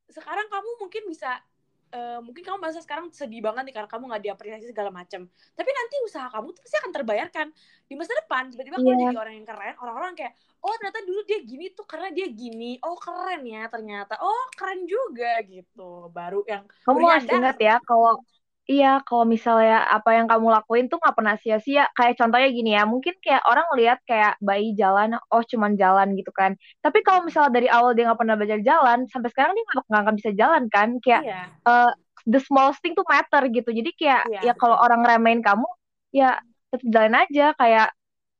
sekarang 0.05 0.47
kamu 0.53 0.69
mungkin 0.85 1.03
bisa 1.09 1.41
eh, 1.89 2.19
mungkin 2.21 2.45
kamu 2.45 2.57
merasa 2.61 2.79
sekarang 2.81 3.09
sedih 3.09 3.41
banget 3.41 3.69
nih 3.69 3.73
karena 3.73 3.89
kamu 3.89 4.03
nggak 4.11 4.23
diapresiasi 4.29 4.65
segala 4.69 4.93
macam. 4.93 5.25
Tapi 5.29 5.69
nanti 5.73 5.95
usaha 6.05 6.27
kamu 6.29 6.47
tuh 6.53 6.61
pasti 6.61 6.77
akan 6.81 6.91
terbayarkan 6.93 7.47
di 7.89 7.93
masa 7.97 8.11
depan. 8.21 8.43
Tiba-tiba 8.53 8.77
kamu 8.81 8.93
Iya. 8.93 9.01
jadi 9.09 9.17
orang 9.17 9.33
yang 9.41 9.47
keren, 9.47 9.75
orang-orang 9.81 10.13
kayak 10.13 10.33
oh 10.61 10.73
ternyata 10.77 10.99
dulu 11.05 11.21
dia 11.25 11.39
gini 11.41 11.65
tuh 11.73 11.85
karena 11.89 12.09
dia 12.13 12.27
gini. 12.29 12.71
Oh 12.85 12.97
keren 12.97 13.41
ya 13.45 13.63
ternyata. 13.69 14.13
Oh 14.21 14.43
keren 14.53 14.85
juga 14.85 15.41
gitu. 15.45 16.09
Baru 16.13 16.45
yang 16.45 16.69
kamu 16.85 17.05
harus 17.05 17.29
ingat 17.29 17.57
ya 17.57 17.75
kalau 17.81 18.21
iya 18.65 18.97
kalau 19.05 19.25
misalnya 19.29 19.85
apa 19.87 20.09
yang 20.17 20.25
kamu 20.25 20.47
lakuin 20.49 20.85
tuh 20.91 20.97
nggak 21.01 21.15
pernah 21.17 21.35
sia-sia. 21.37 21.85
Kayak 21.97 22.17
contohnya 22.19 22.49
gini 22.49 22.71
ya 22.73 22.83
mungkin 22.89 23.13
kayak 23.21 23.43
orang 23.45 23.67
lihat 23.77 23.99
kayak 24.09 24.35
bayi 24.41 24.73
jalan 24.73 25.15
oh 25.33 25.43
cuman 25.45 25.77
jalan 25.77 26.17
gitu 26.17 26.31
kan. 26.33 26.57
Tapi 26.81 26.99
kalau 27.05 27.21
misalnya 27.27 27.51
dari 27.61 27.67
awal 27.69 27.93
dia 27.93 28.09
nggak 28.09 28.19
pernah 28.21 28.35
belajar 28.39 28.59
jalan 28.65 29.05
sampai 29.11 29.29
sekarang 29.33 29.53
dia 29.53 29.63
nggak 29.69 30.01
akan 30.05 30.15
bisa 30.17 30.31
jalan 30.33 30.63
kan. 30.73 30.89
Kayak 31.03 31.21
Iya. 31.25 31.41
eh, 31.69 31.91
the 32.25 32.39
small 32.41 32.73
thing 32.81 32.97
tuh 32.97 33.05
matter 33.05 33.43
gitu. 33.53 33.69
Jadi 33.69 33.91
kayak 33.93 34.23
Iya, 34.33 34.41
ya 34.49 34.53
kalau 34.57 34.77
orang 34.81 35.01
remehin 35.05 35.45
kamu 35.45 35.65
ya 36.13 36.41
tetap 36.73 36.89
jalan 36.89 37.13
aja. 37.21 37.53
Kayak 37.57 37.87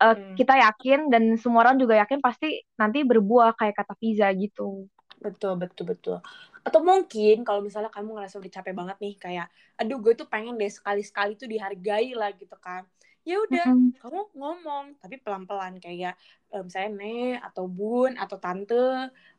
eh, 0.01 0.12
Hmm. 0.12 0.36
kita 0.36 0.54
yakin 0.60 1.00
dan 1.07 1.24
semua 1.39 1.63
orang 1.69 1.80
juga 1.80 1.95
yakin 2.01 2.19
pasti 2.19 2.60
nanti 2.75 3.06
berbuah 3.07 3.56
kayak 3.56 3.77
kata 3.80 3.94
Fiza 3.95 4.27
gitu 4.36 4.89
Betul, 5.23 5.57
betul, 5.57 5.85
betul. 5.95 6.17
Atau 6.65 6.81
mungkin 6.85 7.41
kalau 7.47 7.62
misalnya 7.63 7.89
kamu 7.93 8.10
ngerasa 8.19 8.36
udah 8.41 8.51
capek 8.51 8.74
banget 8.77 8.98
nih, 9.01 9.13
kayak, 9.17 9.48
aduh 9.79 9.98
gue 10.03 10.13
tuh 10.19 10.27
pengen 10.29 10.53
deh 10.60 10.69
sekali-sekali 10.69 11.34
tuh 11.39 11.48
dihargai 11.50 12.13
lah 12.13 12.29
gitu 12.36 12.53
kan. 12.62 12.84
Ya 13.25 13.41
udah, 13.41 13.65
Mm-mm. 13.65 13.93
kamu 14.01 14.19
ngomong, 14.38 14.86
tapi 15.01 15.15
pelan-pelan 15.24 15.81
kayak 15.81 16.13
eh, 16.53 16.62
misalnya 16.62 16.91
ne 17.01 17.15
atau 17.41 17.65
bun 17.65 18.13
atau 18.22 18.38
tante 18.38 18.75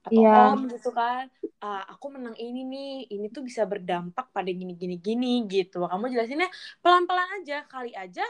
atau 0.02 0.22
Iya. 0.22 0.56
om 0.56 0.66
gitu 0.72 0.90
kan. 0.90 1.28
"Ah, 1.62 1.82
aku 1.92 2.06
menang 2.14 2.34
ini 2.40 2.60
nih, 2.66 2.90
ini 3.14 3.26
tuh 3.32 3.42
bisa 3.46 3.62
berdampak 3.68 4.26
pada 4.34 4.50
gini-gini 4.50 4.96
gini 5.00 5.46
gitu. 5.48 5.86
Kamu 5.86 6.04
jelasinnya 6.12 6.48
pelan-pelan 6.82 7.28
aja, 7.42 7.62
kali 7.70 7.92
aja 7.96 8.22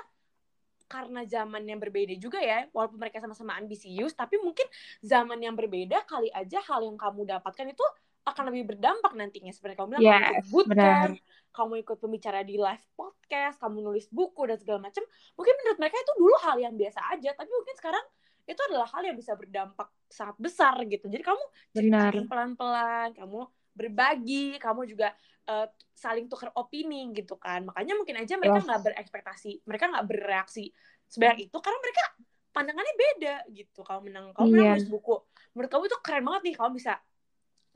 karena 0.86 1.26
zaman 1.26 1.62
yang 1.66 1.78
berbeda 1.82 2.14
juga 2.18 2.38
ya, 2.42 2.66
walaupun 2.70 2.98
mereka 3.02 3.18
sama-sama 3.22 3.58
ambisius, 3.58 4.14
tapi 4.14 4.38
mungkin 4.38 4.66
zaman 5.02 5.38
yang 5.42 5.54
berbeda 5.58 6.06
kali 6.06 6.30
aja 6.30 6.62
hal 6.66 6.82
yang 6.86 6.98
kamu 6.98 7.26
dapatkan 7.26 7.66
itu 7.70 7.84
akan 8.26 8.50
lebih 8.50 8.74
berdampak 8.74 9.14
nantinya. 9.14 9.54
Seperti 9.54 9.78
kamu 9.78 9.88
bilang, 9.94 10.06
kamu 10.10 10.18
ikut 10.26 10.38
Yes, 10.38 10.50
bootcamp, 10.50 11.14
kamu 11.54 11.72
ikut 11.86 11.96
pembicara 12.02 12.40
di 12.42 12.58
live 12.58 12.84
podcast, 12.98 13.56
kamu 13.62 13.86
nulis 13.86 14.06
buku 14.10 14.42
dan 14.50 14.58
segala 14.58 14.78
macam. 14.90 15.02
Mungkin 15.38 15.54
menurut 15.62 15.78
mereka 15.78 15.96
itu 16.02 16.12
dulu 16.18 16.34
hal 16.42 16.56
yang 16.58 16.74
biasa 16.74 17.00
aja, 17.14 17.30
tapi 17.38 17.50
mungkin 17.54 17.74
sekarang 17.78 18.04
itu 18.46 18.60
adalah 18.70 18.86
hal 18.94 19.02
yang 19.02 19.16
bisa 19.18 19.34
berdampak 19.34 19.90
sangat 20.06 20.36
besar 20.38 20.74
gitu. 20.86 21.06
Jadi 21.10 21.22
kamu 21.22 21.44
ceritain 21.74 22.24
pelan-pelan, 22.30 23.14
kamu 23.14 23.46
berbagi, 23.76 24.56
kamu 24.56 24.88
juga 24.88 25.12
eh, 25.47 25.68
saling 25.95 26.26
tukar 26.26 26.50
opini 26.59 27.06
gitu 27.14 27.38
kan. 27.38 27.62
Makanya 27.62 27.95
mungkin 27.95 28.18
aja 28.18 28.35
mereka 28.35 28.59
Yes. 28.59 28.66
nggak 28.66 28.83
berekspektasi, 28.83 29.52
mereka 29.62 29.87
nggak 29.87 30.06
bereaksi 30.11 30.75
sebanyak 31.06 31.47
itu 31.47 31.56
karena 31.62 31.78
mereka 31.78 32.02
pandangannya 32.50 32.95
beda 32.99 33.35
gitu. 33.54 33.80
Kamu 33.87 34.00
menang, 34.11 34.25
kamu 34.35 34.49
menang 34.50 34.83
Iya. 34.83 34.90
buku. 34.90 35.14
Menurut 35.54 35.71
kamu 35.71 35.83
itu 35.87 35.97
keren 36.02 36.25
banget 36.26 36.42
nih, 36.50 36.54
kamu 36.59 36.71
bisa 36.75 36.92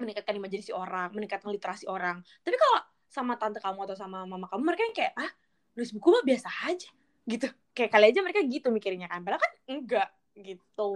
meningkatkan 0.01 0.35
imajinasi 0.35 0.73
orang, 0.75 1.09
meningkatkan 1.13 1.51
literasi 1.53 1.85
orang. 1.87 2.25
Tapi 2.43 2.57
kalau 2.57 2.81
sama 3.07 3.37
tante 3.37 3.61
kamu 3.61 3.79
atau 3.87 3.97
sama 3.97 4.25
mama 4.25 4.49
kamu, 4.49 4.63
mereka 4.67 4.83
yang 4.89 4.97
kayak, 4.97 5.15
ah, 5.15 5.31
nulis 5.77 5.93
buku 5.95 6.09
mah 6.11 6.25
biasa 6.25 6.49
aja. 6.67 6.91
Gitu. 7.29 7.47
Kayak 7.77 7.91
kali 7.93 8.05
aja 8.11 8.21
mereka 8.25 8.41
gitu 8.43 8.69
mikirnya 8.75 9.07
kan. 9.07 9.21
Padahal 9.23 9.43
kan 9.47 9.53
enggak 9.71 10.09
gitu. 10.35 10.91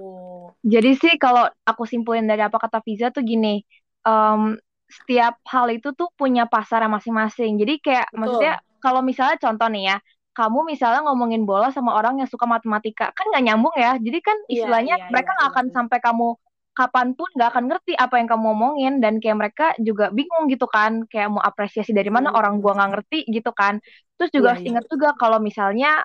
Jadi 0.65 0.91
sih 0.97 1.15
kalau 1.21 1.45
aku 1.63 1.85
simpulin 1.85 2.25
dari 2.25 2.41
apa 2.41 2.57
kata 2.57 2.81
Fiza 2.81 3.13
tuh 3.13 3.21
gini, 3.23 3.61
em, 4.03 4.57
setiap 4.97 5.35
hal 5.53 5.67
itu 5.75 5.89
tuh 5.99 6.09
punya 6.21 6.45
pasarnya 6.47 6.91
masing-masing. 6.97 7.57
Jadi 7.61 7.75
kayak 7.85 8.07
Betul. 8.13 8.17
maksudnya 8.17 8.59
kalau 8.85 9.01
misalnya 9.05 9.37
contoh 9.41 9.67
nih 9.73 9.83
ya, 9.95 9.97
kamu 10.35 10.59
misalnya 10.73 11.01
ngomongin 11.07 11.43
bola 11.49 11.71
sama 11.71 11.95
orang 11.99 12.19
yang 12.21 12.27
suka 12.31 12.43
matematika 12.49 13.15
kan 13.15 13.25
nggak 13.31 13.45
nyambung 13.47 13.71
ya 13.79 13.95
jadi 14.03 14.19
kan 14.19 14.35
Iya, 14.53 14.67
istilahnya 14.67 14.95
iya, 14.95 15.05
mereka 15.07 15.31
iya, 15.31 15.33
nggak 15.39 15.49
iya, 15.49 15.55
akan 15.55 15.67
iya. 15.69 15.77
sampai 15.77 15.99
kamu 16.03 16.35
kapan 16.75 17.15
pun 17.15 17.31
nggak 17.39 17.49
akan 17.55 17.65
ngerti 17.71 17.93
apa 17.95 18.15
yang 18.19 18.27
kamu 18.27 18.47
omongin 18.51 18.93
dan 18.99 19.23
kayak 19.23 19.39
mereka 19.39 19.65
juga 19.79 20.11
bingung 20.11 20.51
gitu 20.51 20.67
kan 20.67 21.07
kayak 21.07 21.31
mau 21.31 21.39
apresiasi 21.39 21.95
dari 21.95 22.11
mana 22.11 22.29
Hmm, 22.29 22.35
orang 22.35 22.59
gua 22.59 22.75
nggak 22.75 22.91
ngerti 22.99 23.19
gitu 23.31 23.51
kan 23.55 23.79
terus 24.19 24.31
juga 24.35 24.47
Iya, 24.47 24.59
harus 24.59 24.65
iya. 24.65 24.67
ingat 24.67 24.85
juga 24.91 25.15
kalau 25.15 25.39
misalnya 25.39 26.03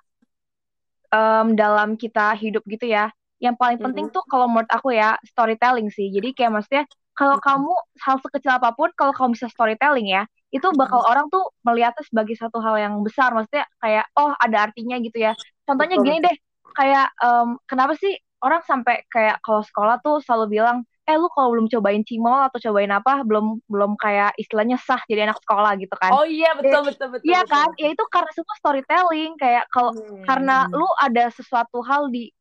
em, 1.14 1.48
dalam 1.58 1.90
kita 1.98 2.34
hidup 2.38 2.64
gitu 2.70 2.86
ya 2.90 3.10
yang 3.40 3.56
paling 3.56 3.80
penting 3.80 4.06
Mhm. 4.06 4.12
tuh 4.12 4.24
kalau 4.28 4.46
menurut 4.52 4.68
aku 4.68 4.92
ya 4.92 5.16
storytelling 5.24 5.88
sih 5.96 6.12
jadi 6.12 6.28
kayak 6.36 6.52
maksudnya 6.60 6.84
kalau 7.20 7.36
Mhm. 7.36 7.44
kamu 7.44 7.72
hal 8.06 8.18
sekecil 8.24 8.52
apa 8.56 8.72
pun 8.78 8.90
kalau 8.96 9.12
kamu 9.12 9.36
bisa 9.36 9.48
storytelling 9.52 10.08
ya 10.08 10.24
itu 10.56 10.68
bakal 10.74 11.00
Mhm. 11.00 11.06
orang 11.06 11.28
tuh 11.30 11.44
melihatnya 11.68 12.04
sebagai 12.08 12.36
satu 12.40 12.58
hal 12.64 12.76
yang 12.80 12.94
besar 13.06 13.30
maksudnya 13.36 13.68
kayak 13.84 14.06
oh 14.18 14.32
ada 14.40 14.58
artinya 14.72 14.96
gitu 15.04 15.18
ya 15.20 15.34
contohnya 15.68 15.98
Betul, 15.98 16.02
gini 16.02 16.18
betul. 16.18 16.26
deh 16.26 16.36
kayak 16.74 17.08
em, 17.22 17.48
kenapa 17.70 17.94
sih 18.00 18.14
orang 18.42 18.62
sampai 18.66 19.04
kayak 19.12 19.44
kalau 19.44 19.62
sekolah 19.68 20.00
tuh 20.02 20.24
selalu 20.24 20.46
bilang 20.62 20.78
eh 21.06 21.18
lu 21.20 21.28
kalau 21.36 21.52
belum 21.54 21.68
cobain 21.68 22.02
cimol 22.08 22.40
atau 22.48 22.58
cobain 22.72 22.90
apa 22.94 23.22
belum 23.28 23.60
belum 23.68 23.92
kayak 24.00 24.32
istilahnya 24.40 24.78
sah 24.80 25.02
jadi 25.10 25.28
anak 25.28 25.38
sekolah 25.44 25.76
gitu 25.82 25.96
kan 26.00 26.16
Oh 26.16 26.24
iya, 26.36 26.48
Eh, 26.64 26.78
betul, 26.78 26.82
betul, 26.88 27.08
betul, 27.16 27.36
Iya 27.36 27.40
betul. 27.42 27.48
kan? 27.52 27.68
Ya 27.82 27.92
itu 27.92 28.04
karena 28.14 28.32
semua 28.32 28.56
storytelling 28.64 29.36
kayak 29.44 29.68
kalau 29.76 29.92
karena 30.24 30.64
Hmm. 30.64 30.80
lu 30.80 30.88
ada 31.04 31.28
sesuatu 31.36 31.84
hal 31.84 32.08
di 32.16 32.32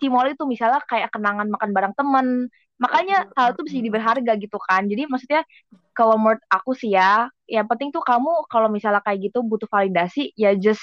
Cimol 0.00 0.34
itu 0.34 0.42
misalnya 0.48 0.82
kayak 0.90 1.12
kenangan 1.14 1.46
makan 1.54 1.70
bareng 1.76 1.94
temen, 1.94 2.26
makanya 2.74 3.30
hal 3.32 3.54
itu 3.54 3.60
bisa 3.62 3.76
jadi 3.78 3.90
berharga 3.90 4.32
gitu 4.36 4.58
kan. 4.58 4.82
Jadi 4.84 5.06
maksudnya 5.06 5.42
kalau 5.94 6.18
menurut 6.18 6.42
aku 6.50 6.74
sih 6.74 6.90
ya, 6.90 7.30
yang 7.46 7.64
penting 7.64 7.94
tuh 7.94 8.02
kamu 8.02 8.46
kalau 8.50 8.66
misalnya 8.66 8.98
kayak 9.00 9.30
gitu 9.30 9.46
butuh 9.46 9.70
validasi 9.70 10.34
ya 10.34 10.52
just 10.52 10.82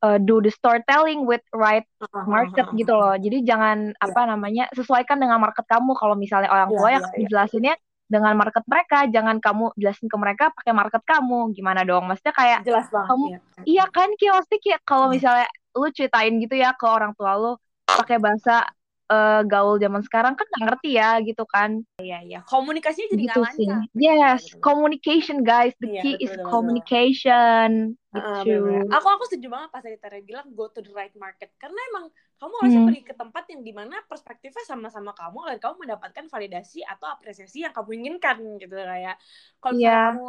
uh, 0.00 0.16
do 0.16 0.40
the 0.40 0.48
storytelling 0.48 1.28
with 1.28 1.44
right 1.52 1.84
market 2.24 2.64
gitu 2.72 2.90
loh. 2.90 3.12
Jadi 3.14 3.44
jangan 3.44 3.92
Iya. 3.92 4.02
apa 4.08 4.20
namanya 4.24 4.64
sesuaikan 4.72 5.20
dengan 5.20 5.36
market 5.36 5.68
kamu. 5.68 5.92
Kalau 5.94 6.16
misalnya 6.16 6.48
orang 6.48 6.72
Iya, 6.72 6.78
tua 6.80 6.88
ya 6.88 6.92
iya, 6.92 7.00
iya. 7.04 7.18
dijelasinnya 7.20 7.74
dengan 8.12 8.36
market 8.36 8.64
mereka, 8.68 9.08
jangan 9.08 9.36
kamu 9.40 9.72
jelasin 9.72 10.08
ke 10.08 10.16
mereka 10.16 10.44
pakai 10.52 10.72
market 10.72 11.00
kamu. 11.04 11.52
Gimana 11.52 11.80
dong? 11.84 12.04
Maksudnya 12.08 12.34
kayak 12.34 12.58
Jelas 12.64 12.88
banget 12.88 13.08
kamu 13.08 13.24
ya. 13.28 13.38
iya 13.64 13.84
kan 13.88 14.08
kayak 14.16 14.32
maksudnya 14.36 14.60
kayak 14.64 14.80
kalau 14.84 15.06
Iya. 15.08 15.14
misalnya 15.16 15.46
lu 15.72 15.88
ceritain 15.88 16.34
gitu 16.36 16.54
ya 16.56 16.72
ke 16.76 16.84
orang 16.84 17.12
tua 17.16 17.32
lu 17.36 17.52
pakai 17.84 18.16
bahasa 18.16 18.64
eh, 19.12 19.40
gaul 19.44 19.76
zaman 19.76 20.00
sekarang 20.00 20.32
kan 20.32 20.48
nggak 20.48 20.62
ngerti 20.72 20.90
ya 20.96 21.20
gitu 21.20 21.44
kan. 21.44 21.84
Iya, 22.00 22.18
iya. 22.24 22.40
Komunikasinya 22.48 23.08
jadi 23.12 23.24
Gitu 23.28 23.40
sih. 23.52 23.68
lancar. 23.68 23.92
Yes, 23.92 24.40
Betul, 24.40 24.48
betul. 24.48 24.60
communication 24.64 25.36
guys. 25.44 25.74
The 25.78 25.88
Iya, 25.92 26.00
key 26.00 26.14
betul, 26.16 26.24
is 26.24 26.30
betul, 26.32 26.40
betul. 26.40 26.50
communication. 26.50 27.68
Heeh, 28.12 28.40
Gitu. 28.44 28.48
bener-bener. 28.48 28.82
Aku 28.92 29.06
aku 29.08 29.24
setuju 29.28 29.46
banget 29.48 29.68
pas 29.68 29.80
tadi 29.80 29.96
Tere 29.96 30.20
bilang 30.20 30.46
go 30.52 30.68
to 30.68 30.80
the 30.80 30.92
right 30.92 31.12
market 31.16 31.52
karena 31.56 31.80
emang 31.92 32.04
kamu 32.36 32.54
harusnya 32.58 32.80
Hmm. 32.82 32.88
pergi 32.90 33.02
ke 33.06 33.14
tempat 33.14 33.44
yang 33.48 33.62
di 33.62 33.72
mana 33.72 33.96
perspektifnya 34.04 34.64
sama-sama 34.66 35.14
kamu 35.14 35.38
agar 35.46 35.58
kamu 35.62 35.74
mendapatkan 35.86 36.24
validasi 36.26 36.82
atau 36.82 37.06
apresiasi 37.08 37.62
yang 37.62 37.70
kamu 37.70 38.02
inginkan 38.02 38.36
gitu 38.58 38.74
kayak 38.74 39.16
kalau 39.62 39.78
Iya. 39.78 39.98
kamu 40.10 40.26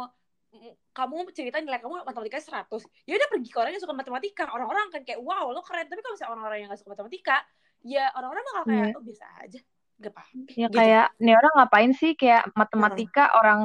kamu 0.94 1.16
cerita 1.34 1.58
nilai 1.58 1.82
kamu 1.82 2.06
matematika 2.06 2.38
100 2.38 2.86
ya 3.02 3.18
udah 3.18 3.26
pergi 3.26 3.50
ke 3.50 3.58
orang 3.58 3.74
yang 3.74 3.82
suka 3.82 3.90
matematika 3.90 4.46
orang-orang 4.46 4.86
akan 4.86 5.02
kayak 5.02 5.18
wow 5.18 5.50
lo 5.50 5.66
keren 5.66 5.90
tapi 5.90 5.98
kalau 5.98 6.14
misalnya 6.14 6.30
orang-orang 6.38 6.58
yang 6.62 6.68
gak 6.70 6.78
suka 6.78 6.94
matematika 6.94 7.36
ya 7.84 8.08
orang-orang 8.12 8.42
bakal 8.44 8.62
kayak 8.64 8.80
Iya. 8.82 8.96
oh 8.96 9.04
biasa 9.04 9.24
aja 9.44 9.60
gak 9.94 10.10
apa-apa 10.10 10.50
Ya 10.50 10.66
gitu 10.66 10.74
kayak 10.74 11.06
nih 11.16 11.34
orang 11.36 11.52
ngapain 11.54 11.92
sih 11.92 12.12
kayak 12.14 12.42
matematika 12.52 13.24
orang 13.36 13.58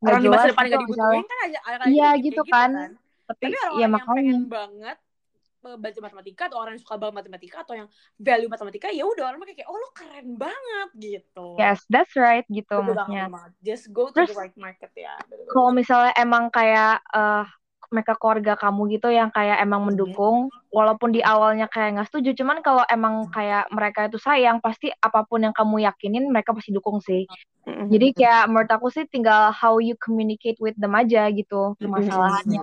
nggak 0.00 0.10
orang 0.10 0.20
di 0.20 0.28
masa 0.28 0.46
depan 0.48 0.64
gitu 0.64 0.70
gak 0.70 0.82
dibutuhin 0.82 1.24
kan 1.24 1.38
aja 1.44 1.58
Iya 1.84 2.08
gitu 2.16 2.42
kayak 2.42 2.54
kan. 2.54 2.70
gitu 2.72 2.88
kan 2.88 2.90
Tapi 3.24 3.42
tapi 3.44 3.52
ya 3.52 3.58
orang-orang 3.58 3.80
yang 3.80 3.92
makanya. 3.92 4.14
pengen 4.14 4.42
banget 4.48 4.98
eh, 5.64 5.76
belajar 5.80 6.00
matematika 6.00 6.42
atau 6.46 6.58
orang 6.60 6.72
yang 6.76 6.82
suka 6.84 6.94
banget 6.96 7.14
matematika 7.18 7.56
atau 7.64 7.74
yang 7.74 7.88
value 8.16 8.50
matematika 8.52 8.86
ya 8.88 9.04
udah 9.04 9.24
orang 9.26 9.40
kayak 9.42 9.64
oh 9.64 9.76
lo 9.76 9.88
keren 9.90 10.28
banget 10.36 10.88
gitu 10.94 11.48
Yes, 11.56 11.80
that's 11.88 12.12
right 12.14 12.44
gitu 12.46 12.76
maksudnya. 12.78 13.32
banget 13.32 13.52
just 13.60 13.88
go 13.90 14.08
to 14.08 14.14
Terus 14.14 14.30
the 14.30 14.38
right 14.38 14.56
market 14.56 14.92
ya 14.92 15.16
kalau 15.50 15.72
misalnya 15.72 16.12
emang 16.14 16.48
kayak 16.48 17.00
eh 17.10 17.44
mereka 17.94 18.18
keluarga 18.18 18.58
kamu 18.58 18.98
gitu 18.98 19.14
yang 19.14 19.30
kayak 19.30 19.62
emang 19.62 19.86
Mhm. 19.86 19.88
mendukung 19.94 20.50
walaupun 20.74 21.14
di 21.14 21.22
awalnya 21.22 21.70
kayak 21.70 21.94
nggak 21.94 22.08
setuju 22.10 22.34
cuman 22.42 22.58
kalau 22.66 22.82
emang 22.90 23.30
kayak 23.30 23.70
mereka 23.70 24.10
itu 24.10 24.18
sayang 24.18 24.58
pasti 24.58 24.90
apa 24.90 25.22
pun 25.22 25.46
yang 25.46 25.54
kamu 25.54 25.86
yakinin 25.86 26.26
mereka 26.26 26.50
pasti 26.50 26.74
dukung 26.74 26.98
sih. 26.98 27.30
Jadi 27.64 28.10
kayak 28.16 28.50
menurut 28.50 28.70
aku 28.74 28.90
sih 28.90 29.06
tinggal 29.06 29.54
how 29.54 29.78
you 29.78 29.94
communicate 30.02 30.58
with 30.58 30.74
them 30.74 30.98
aja 30.98 31.30
gitu 31.30 31.78
permasalahannya 31.78 32.60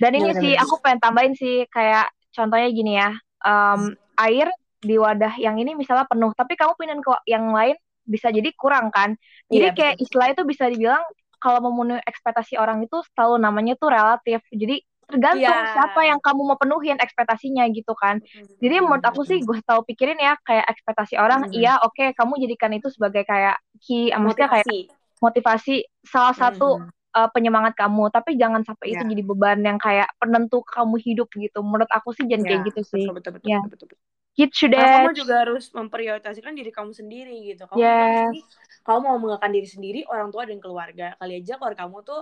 dan 0.00 0.10
ini 0.16 0.32
sih 0.32 0.52
aku 0.56 0.80
pengen 0.80 1.00
tambahin 1.02 1.34
sih 1.36 1.68
kayak 1.68 2.08
contohnya 2.32 2.68
gini 2.72 2.96
ya 2.96 3.10
em, 3.44 3.92
air 4.16 4.48
di 4.80 4.96
wadah 4.96 5.36
yang 5.36 5.60
ini 5.60 5.76
misalnya 5.76 6.08
penuh 6.08 6.32
tapi 6.32 6.56
kamu 6.56 6.72
pindahin 6.80 7.04
ke 7.04 7.12
yang 7.28 7.52
lain 7.52 7.76
bisa 8.08 8.32
jadi 8.32 8.50
kurang 8.58 8.90
kan? 8.90 9.14
Jadi 9.46 9.66
Iya, 9.70 9.76
kayak 9.76 9.94
betul. 9.94 10.04
istilah 10.08 10.28
itu 10.34 10.42
bisa 10.48 10.64
dibilang 10.66 11.04
kalau 11.40 11.64
memenuhi 11.64 12.04
ekspektasi 12.04 12.54
orang 12.54 12.84
itu 12.84 13.00
selalu 13.12 13.40
namanya 13.40 13.74
tuh 13.74 13.88
relatif 13.88 14.44
jadi 14.52 14.78
tergantung 15.10 15.42
Iya. 15.42 15.74
siapa 15.74 16.00
yang 16.06 16.22
kamu 16.22 16.40
mau 16.44 16.54
penuhin 16.54 16.94
ekspektasinya 16.96 17.66
gitu 17.74 17.98
kan 17.98 18.22
jadi 18.62 18.78
menurut 18.78 19.02
aku 19.02 19.26
sih 19.26 19.42
gue 19.42 19.58
tahu 19.64 19.82
pikirin 19.82 20.14
ya 20.16 20.38
kayak 20.40 20.70
ekspektasi 20.70 21.18
orang 21.18 21.50
Mhm. 21.50 21.56
iya 21.56 21.82
oke 21.82 22.14
kamu 22.14 22.38
jadikan 22.38 22.70
itu 22.70 22.86
sebagai 22.88 23.26
kayak 23.26 23.58
key 23.82 24.14
maksudnya 24.14 24.46
kayak 24.46 24.66
motivasi 25.18 25.82
salah 26.06 26.32
satu 26.32 26.78
Mhm. 26.78 26.88
uh, 27.10 27.28
penyemangat 27.34 27.74
kamu 27.74 28.06
tapi 28.08 28.38
jangan 28.38 28.62
sampai 28.62 28.94
itu 28.94 29.02
Iya. 29.02 29.10
jadi 29.10 29.22
beban 29.26 29.58
yang 29.60 29.76
kayak 29.76 30.06
penentu 30.16 30.62
kamu 30.62 30.96
hidup 31.02 31.26
gitu 31.34 31.58
menurut 31.60 31.90
aku 31.90 32.14
sih 32.14 32.24
jangan 32.24 32.46
kayak 32.46 32.60
Ya, 32.62 32.66
gitu 32.70 32.80
sih 32.86 33.02
betul 33.02 33.14
betul 33.18 33.32
betul, 33.34 33.48
Ya. 33.50 33.58
betul, 33.58 33.70
betul, 33.74 33.86
betul. 33.90 33.98
Gitu 34.38 34.70
deh 34.70 34.78
kamu 34.78 35.12
juga 35.12 35.34
harus 35.42 35.68
memprioritaskan 35.74 36.54
diri 36.54 36.70
kamu 36.70 36.92
sendiri 36.94 37.34
gitu. 37.52 37.66
Kamu 37.66 37.78
Yes. 37.78 38.30
sendiri, 38.30 38.40
kamu 38.86 38.98
mau 39.02 39.16
menggunakan 39.18 39.50
diri 39.52 39.68
sendiri, 39.68 40.00
orang 40.08 40.28
tua 40.32 40.46
dan 40.46 40.58
keluarga. 40.62 41.18
Kali 41.18 41.32
aja 41.42 41.54
keluarga 41.58 41.84
kamu 41.84 41.98
tuh 42.06 42.20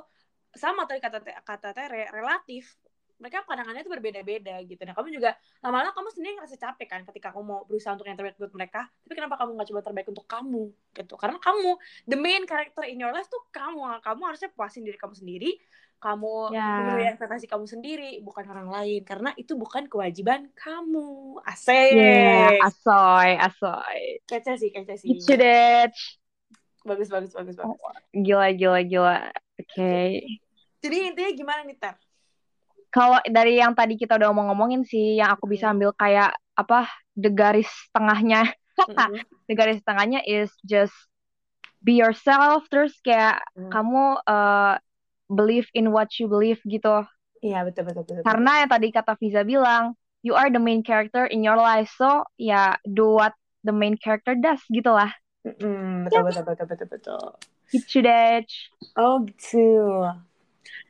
sama 0.57 0.89
tadi 0.89 0.99
kata 0.99 1.23
kata 1.45 1.69
Tere 1.77 2.09
relatif. 2.11 2.75
Mereka 3.19 3.43
pandangannya 3.51 3.83
itu 3.83 3.91
berbeda-beda 3.91 4.63
gitu. 4.63 4.79
Nah, 4.87 4.95
kamu 4.95 5.11
juga 5.11 5.35
lama-lama 5.59 5.91
kamu 5.91 6.09
sendiri 6.15 6.39
ngerasa 6.39 6.55
capek 6.55 6.87
kan 6.87 7.01
ketika 7.03 7.35
kamu 7.35 7.45
mau 7.51 7.61
berusaha 7.67 7.91
untuk 7.99 8.07
yang 8.07 8.15
terbaik 8.15 8.39
buat 8.39 8.55
mereka. 8.55 8.87
Tapi 8.87 9.15
kenapa 9.19 9.35
kamu 9.43 9.59
nggak 9.59 9.69
coba 9.75 9.81
terbaik 9.83 10.07
untuk 10.07 10.27
kamu 10.31 10.65
gitu? 10.95 11.15
Karena 11.19 11.39
kamu 11.43 11.71
the 12.07 12.15
main 12.15 12.47
character 12.47 12.87
in 12.87 13.03
your 13.03 13.11
life 13.11 13.27
tuh 13.27 13.43
kamu. 13.51 13.83
Kamu 14.07 14.23
harusnya 14.23 14.55
puasin 14.55 14.87
diri 14.87 14.95
kamu 14.95 15.19
sendiri. 15.19 15.51
Kamu 15.99 16.55
Ya. 16.55 16.79
memenuhi 16.79 17.11
ekspektasi 17.11 17.51
kamu 17.51 17.67
sendiri, 17.67 18.23
bukan 18.23 18.47
orang 18.47 18.71
lain. 18.71 19.03
Karena 19.03 19.35
itu 19.35 19.59
bukan 19.59 19.91
kewajiban 19.91 20.47
kamu. 20.55 21.43
Asik. 21.43 21.91
yeah 21.91 22.55
asoy 22.63 23.35
asoy 23.35 24.23
Kece 24.25 24.55
sih, 24.57 24.71
kece 24.71 24.95
sih. 24.95 25.11
gitu 25.11 25.35
deh 25.35 25.91
Bagus, 26.87 27.11
bagus, 27.11 27.35
bagus, 27.35 27.59
bagus. 27.59 27.77
gila 28.15 28.55
gila 28.55 28.81
gila 28.81 29.17
oke 29.59 29.95
Jadi 30.79 30.97
intinya 31.05 31.33
gimana 31.35 31.61
nih, 31.67 31.75
Ter? 31.75 31.99
kalau 32.89 33.21
dari 33.27 33.61
yang 33.61 33.77
tadi 33.77 34.01
kita 34.01 34.17
udah 34.17 34.33
ngomong-ngomongin 34.33 34.81
sih 34.81 35.21
yang 35.21 35.35
aku 35.35 35.45
bisa 35.45 35.69
ambil 35.69 35.93
kayak 35.93 36.33
apa 36.55 36.89
the 37.13 37.29
garis 37.29 37.69
tengahnya 37.93 38.49
Mm-mm. 38.81 39.13
the 39.51 39.53
garis 39.53 39.83
tengahnya 39.85 40.25
is 40.25 40.49
just 40.65 40.95
be 41.85 42.01
yourself 42.01 42.65
terus 42.73 42.97
kayak 43.05 43.45
Hmm. 43.53 43.69
kamu 43.69 44.23
uh, 44.25 44.81
believe 45.29 45.69
in 45.73 45.93
what 45.93 46.09
you 46.17 46.27
believe 46.27 46.59
gitu 46.65 47.05
Iya, 47.39 47.63
betul, 47.63 47.87
betul, 47.87 48.03
betul. 48.03 48.15
betul. 48.19 48.27
karena 48.27 48.53
yang 48.67 48.71
tadi 48.73 48.89
kata 48.91 49.13
Fiza 49.15 49.47
bilang 49.47 49.95
you 50.27 50.35
are 50.35 50.51
the 50.51 50.59
main 50.59 50.83
character 50.83 51.29
in 51.31 51.47
your 51.47 51.55
life 51.55 51.87
so 51.95 52.27
ya 52.35 52.75
do 52.83 53.15
what 53.15 53.33
the 53.63 53.71
main 53.71 53.95
character 53.95 54.35
does 54.35 54.59
gitu 54.73 54.91
lah 54.91 55.13
Mm-mm, 55.47 56.05
betul, 56.11 56.27
betul, 56.27 56.45
betul, 56.45 56.67
betul, 56.67 56.89
betul. 56.91 57.25
gitu 57.71 58.03
deh 58.03 58.43
Oh, 58.99 59.23
gitu. 59.23 60.03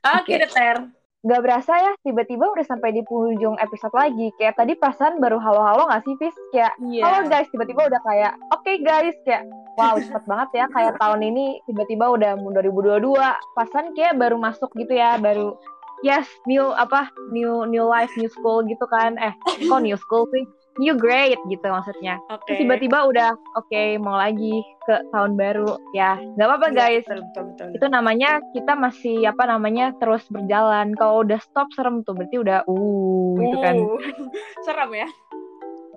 Oke, 0.00 0.33
deh, 0.33 0.49
Ter. 0.49 0.76
Gak 1.18 1.42
berasa 1.42 1.75
ya, 1.75 1.92
tiba-tiba 2.00 2.47
udah 2.49 2.64
sampai 2.64 2.95
di 2.95 3.02
penghujung 3.04 3.59
episode 3.59 3.92
lagi. 3.92 4.30
Kayak 4.38 4.54
tadi 4.57 4.73
perasaan 4.78 5.18
baru 5.18 5.37
halo-halo 5.42 5.90
gak 5.90 6.07
sih, 6.07 6.14
Fis? 6.16 6.33
Kayak, 6.54 6.73
Iya. 6.80 7.02
halo 7.04 7.18
guys, 7.28 7.50
tiba-tiba 7.50 7.90
udah 7.90 8.00
kayak, 8.00 8.33
oke 8.54 8.73
guys, 8.80 9.16
kayak, 9.26 9.45
wow 9.78 9.94
cepet 9.97 10.25
banget 10.26 10.49
ya. 10.52 10.64
Kayak 10.75 10.99
tahun 10.99 11.20
ini 11.23 11.62
tiba-tiba 11.64 12.11
udah 12.11 12.35
mau 12.37 12.50
2022. 12.50 13.14
Perasaan 13.54 13.94
kayak 13.94 14.18
baru 14.18 14.35
masuk 14.37 14.68
gitu 14.75 14.92
ya, 14.92 15.14
baru, 15.23 15.54
yes, 16.02 16.26
new, 16.44 16.75
apa, 16.75 17.06
new 17.30 17.62
new 17.64 17.87
life, 17.87 18.11
new 18.18 18.28
school 18.28 18.66
gitu 18.66 18.82
kan. 18.90 19.14
Eh, 19.23 19.30
kok 19.62 19.80
new 19.80 19.94
school 19.94 20.26
sih? 20.35 20.42
New 20.78 20.94
grade 20.94 21.42
gitu 21.50 21.66
maksudnya. 21.66 22.23
Terus 22.47 22.62
tiba-tiba 22.62 23.02
udah, 23.02 23.35
oke, 23.58 23.82
mau 23.99 24.14
lagi 24.14 24.62
ke 24.87 24.94
tahun 25.11 25.35
baru. 25.35 25.75
Ya, 25.90 26.14
gak 26.38 26.47
apa-apa 26.47 26.66
Iya, 26.70 26.78
guys 26.78 27.02
Betul, 27.02 27.18
betul, 27.26 27.44
betul. 27.50 27.68
itu 27.75 27.87
namanya 27.90 28.30
kita 28.54 28.73
masih 28.78 29.16
apa 29.26 29.42
namanya 29.50 29.90
terus 29.99 30.23
berjalan 30.30 30.94
kalau 30.94 31.26
udah 31.26 31.42
stop 31.42 31.66
serem 31.75 32.06
tuh 32.06 32.14
berarti 32.14 32.38
udah 32.38 32.62
uh 32.70 33.30
gitu 33.42 33.56
kan 33.58 33.75
Uh, 33.75 33.99
Serem 34.70 34.90
ya. 34.94 35.08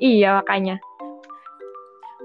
iya 0.01 0.29
makanya 0.41 0.81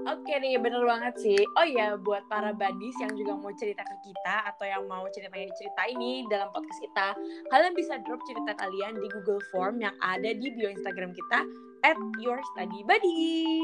Oke 0.07 0.39
nih, 0.39 0.55
bener 0.55 0.87
banget 0.87 1.19
sih. 1.19 1.35
Oh 1.59 1.67
iya, 1.67 1.99
buat 1.99 2.23
para 2.31 2.55
badis 2.55 2.95
yang 3.03 3.11
juga 3.19 3.35
mau 3.35 3.51
cerita 3.59 3.83
ke 3.83 3.95
kita 4.07 4.47
atau 4.55 4.63
yang 4.63 4.87
mau 4.87 5.03
ceritanya 5.11 5.51
cerita 5.59 5.83
ini 5.83 6.23
dalam 6.31 6.47
podcast 6.55 6.79
kita, 6.79 7.07
kalian 7.51 7.75
bisa 7.75 7.99
drop 8.07 8.23
cerita 8.23 8.55
kalian 8.55 8.95
di 8.95 9.07
Google 9.11 9.43
Form 9.51 9.83
yang 9.83 9.91
ada 9.99 10.31
di 10.31 10.47
bio 10.55 10.71
Instagram 10.71 11.11
kita 11.11 11.43
at 11.83 11.99
your 12.23 12.39
study 12.55 12.87
buddy. 12.87 13.59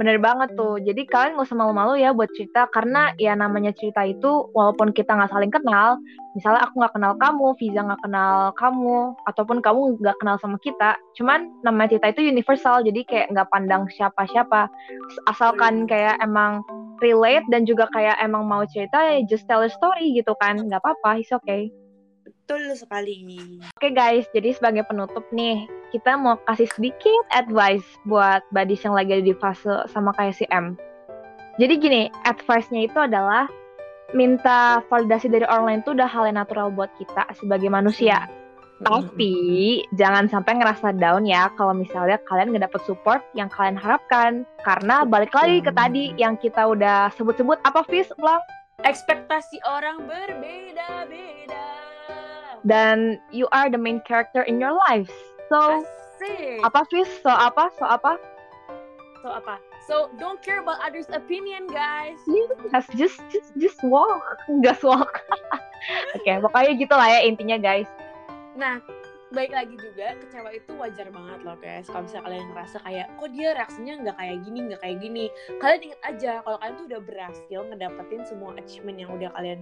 Bener 0.00 0.16
banget 0.16 0.56
tuh. 0.56 0.80
Jadi 0.80 1.04
kalian 1.04 1.36
gak 1.36 1.44
usah 1.44 1.60
malu-malu 1.60 2.00
ya 2.00 2.16
buat 2.16 2.32
cerita 2.32 2.64
karena 2.72 3.12
ya 3.20 3.36
namanya 3.36 3.68
cerita 3.76 4.00
itu 4.08 4.48
walaupun 4.56 4.96
kita 4.96 5.12
nggak 5.12 5.28
saling 5.28 5.52
kenal, 5.52 6.00
misalnya 6.32 6.64
aku 6.64 6.80
nggak 6.80 6.96
kenal 6.96 7.12
kamu, 7.20 7.52
Viza 7.60 7.84
nggak 7.84 8.00
kenal 8.08 8.56
kamu, 8.56 9.12
ataupun 9.28 9.60
kamu 9.60 10.00
nggak 10.00 10.16
kenal 10.16 10.40
sama 10.40 10.56
kita, 10.64 10.96
cuman 11.20 11.52
namanya 11.60 11.92
cerita 11.92 12.16
itu 12.16 12.32
universal. 12.32 12.80
Jadi 12.80 13.04
kayak 13.04 13.28
nggak 13.28 13.52
pandang 13.52 13.84
siapa-siapa, 13.92 14.72
asalkan 15.28 15.84
kayak 15.84 16.16
emang 16.24 16.64
relate 17.04 17.44
dan 17.52 17.68
juga 17.68 17.84
kayak 17.92 18.16
emang 18.24 18.48
mau 18.48 18.64
cerita 18.72 19.04
ya 19.04 19.20
just 19.28 19.44
tell 19.52 19.60
a 19.60 19.68
story 19.68 20.16
gitu 20.16 20.32
kan, 20.40 20.64
nggak 20.64 20.80
apa-apa, 20.80 21.20
it's 21.20 21.28
okay. 21.28 21.68
Betul 22.50 22.74
sekali. 22.74 23.22
Oke 23.78 23.94
guys, 23.94 24.26
jadi 24.34 24.50
sebagai 24.50 24.82
penutup 24.90 25.22
nih, 25.30 25.70
kita 25.94 26.18
mau 26.18 26.34
kasih 26.50 26.66
sedikit 26.74 27.22
advice 27.30 27.86
buat 28.10 28.42
badis 28.50 28.82
yang 28.82 28.98
lagi 28.98 29.14
ada 29.14 29.22
di 29.22 29.38
fase 29.38 29.86
sama 29.86 30.10
kayak 30.18 30.34
si 30.34 30.50
M. 30.50 30.74
Jadi 31.62 31.78
gini, 31.78 32.02
advice-nya 32.26 32.90
itu 32.90 32.98
adalah 32.98 33.46
minta 34.18 34.82
validasi 34.90 35.30
dari 35.30 35.46
orang 35.46 35.62
lain 35.62 35.80
itu 35.86 35.94
udah 35.94 36.10
hal 36.10 36.26
yang 36.26 36.42
natural 36.42 36.74
buat 36.74 36.90
kita 36.98 37.22
sebagai 37.38 37.70
manusia. 37.70 38.26
Tapi 38.82 39.30
jangan 39.94 40.26
sampai 40.26 40.58
ngerasa 40.58 40.98
down 40.98 41.30
ya 41.30 41.54
kalau 41.54 41.70
misalnya 41.70 42.18
kalian 42.26 42.50
nggak 42.50 42.66
dapet 42.66 42.82
support 42.82 43.22
yang 43.38 43.46
kalian 43.46 43.78
harapkan. 43.78 44.42
Karena 44.66 45.06
balik 45.06 45.30
lagi 45.38 45.62
ke 45.62 45.70
tadi 45.70 46.18
yang 46.18 46.34
kita 46.34 46.66
udah 46.66 47.14
sebut-sebut 47.14 47.62
apa 47.62 47.86
Fis 47.86 48.10
ulang? 48.18 48.42
Ekspektasi 48.82 49.62
orang 49.70 50.02
berbeda-beda. 50.02 51.89
Dan 52.64 53.18
you 53.32 53.48
are 53.52 53.70
the 53.70 53.78
main 53.78 54.00
character 54.04 54.42
in 54.42 54.60
your 54.60 54.76
lives. 54.88 55.12
So 55.48 55.82
Asik. 55.82 56.60
apa 56.64 56.80
Fis? 56.92 57.08
So 57.24 57.32
apa? 57.32 57.72
So 57.80 57.84
apa? 57.88 58.20
So 59.24 59.28
apa? 59.32 59.56
So 59.88 60.12
don't 60.20 60.38
care 60.44 60.60
about 60.60 60.78
others' 60.84 61.10
opinion, 61.10 61.66
guys. 61.66 62.20
Yes, 62.70 62.86
just 62.94 63.18
just 63.32 63.50
just 63.58 63.80
walk, 63.82 64.22
just 64.66 64.84
walk. 64.84 65.24
Oke, 66.16 66.30
pokoknya 66.44 66.72
gitu 66.76 66.94
lah 66.94 67.08
ya 67.08 67.20
intinya 67.24 67.56
guys. 67.58 67.88
Nah, 68.54 68.78
baik 69.30 69.52
lagi 69.54 69.74
juga 69.78 70.18
kecewa 70.18 70.50
itu 70.50 70.72
wajar 70.74 71.06
banget 71.14 71.40
loh 71.46 71.56
guys. 71.62 71.86
Kalau 71.86 72.02
misalnya 72.06 72.24
kalian 72.26 72.46
ngerasa 72.50 72.76
kayak 72.82 73.06
kok 73.14 73.30
dia 73.30 73.48
reaksinya 73.54 73.94
nggak 74.02 74.16
kayak 74.18 74.36
gini, 74.42 74.58
nggak 74.66 74.80
kayak 74.82 74.98
gini. 74.98 75.24
Kalian 75.62 75.80
inget 75.86 76.00
aja 76.02 76.32
kalau 76.42 76.56
kalian 76.58 76.74
tuh 76.74 76.86
udah 76.90 77.00
berhasil 77.06 77.60
ngedapetin 77.70 78.22
semua 78.26 78.50
achievement 78.58 78.98
yang 78.98 79.10
udah 79.14 79.30
kalian 79.38 79.60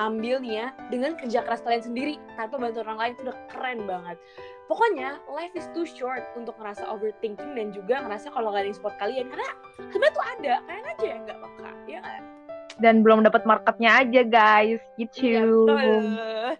ambil 0.00 0.40
nih 0.40 0.64
ya 0.64 0.66
dengan 0.88 1.12
kerja 1.12 1.44
keras 1.44 1.60
kalian 1.60 1.84
sendiri 1.84 2.14
tanpa 2.40 2.56
bantu 2.56 2.80
orang 2.80 2.96
lain 2.96 3.12
itu 3.12 3.22
udah 3.28 3.38
keren 3.52 3.78
banget. 3.84 4.16
Pokoknya 4.70 5.18
life 5.28 5.52
is 5.58 5.66
too 5.76 5.84
short 5.84 6.24
untuk 6.38 6.56
ngerasa 6.56 6.88
overthinking 6.88 7.52
dan 7.58 7.74
juga 7.74 8.00
ngerasa 8.06 8.32
kalau 8.32 8.54
gak 8.54 8.64
ada 8.64 8.68
yang 8.70 8.78
support 8.78 8.96
kalian 9.02 9.26
karena 9.28 9.50
sebenarnya 9.92 10.14
tuh 10.14 10.24
ada 10.24 10.52
kalian 10.64 10.86
aja 10.86 11.04
yang 11.04 11.20
nggak 11.26 11.38
peka 11.42 11.72
ya? 11.90 12.00
Dan 12.80 12.94
belum 13.04 13.28
dapat 13.28 13.44
marketnya 13.44 13.90
aja 14.00 14.22
guys, 14.24 14.80
gitu. 14.96 15.68
Betul. 15.68 16.56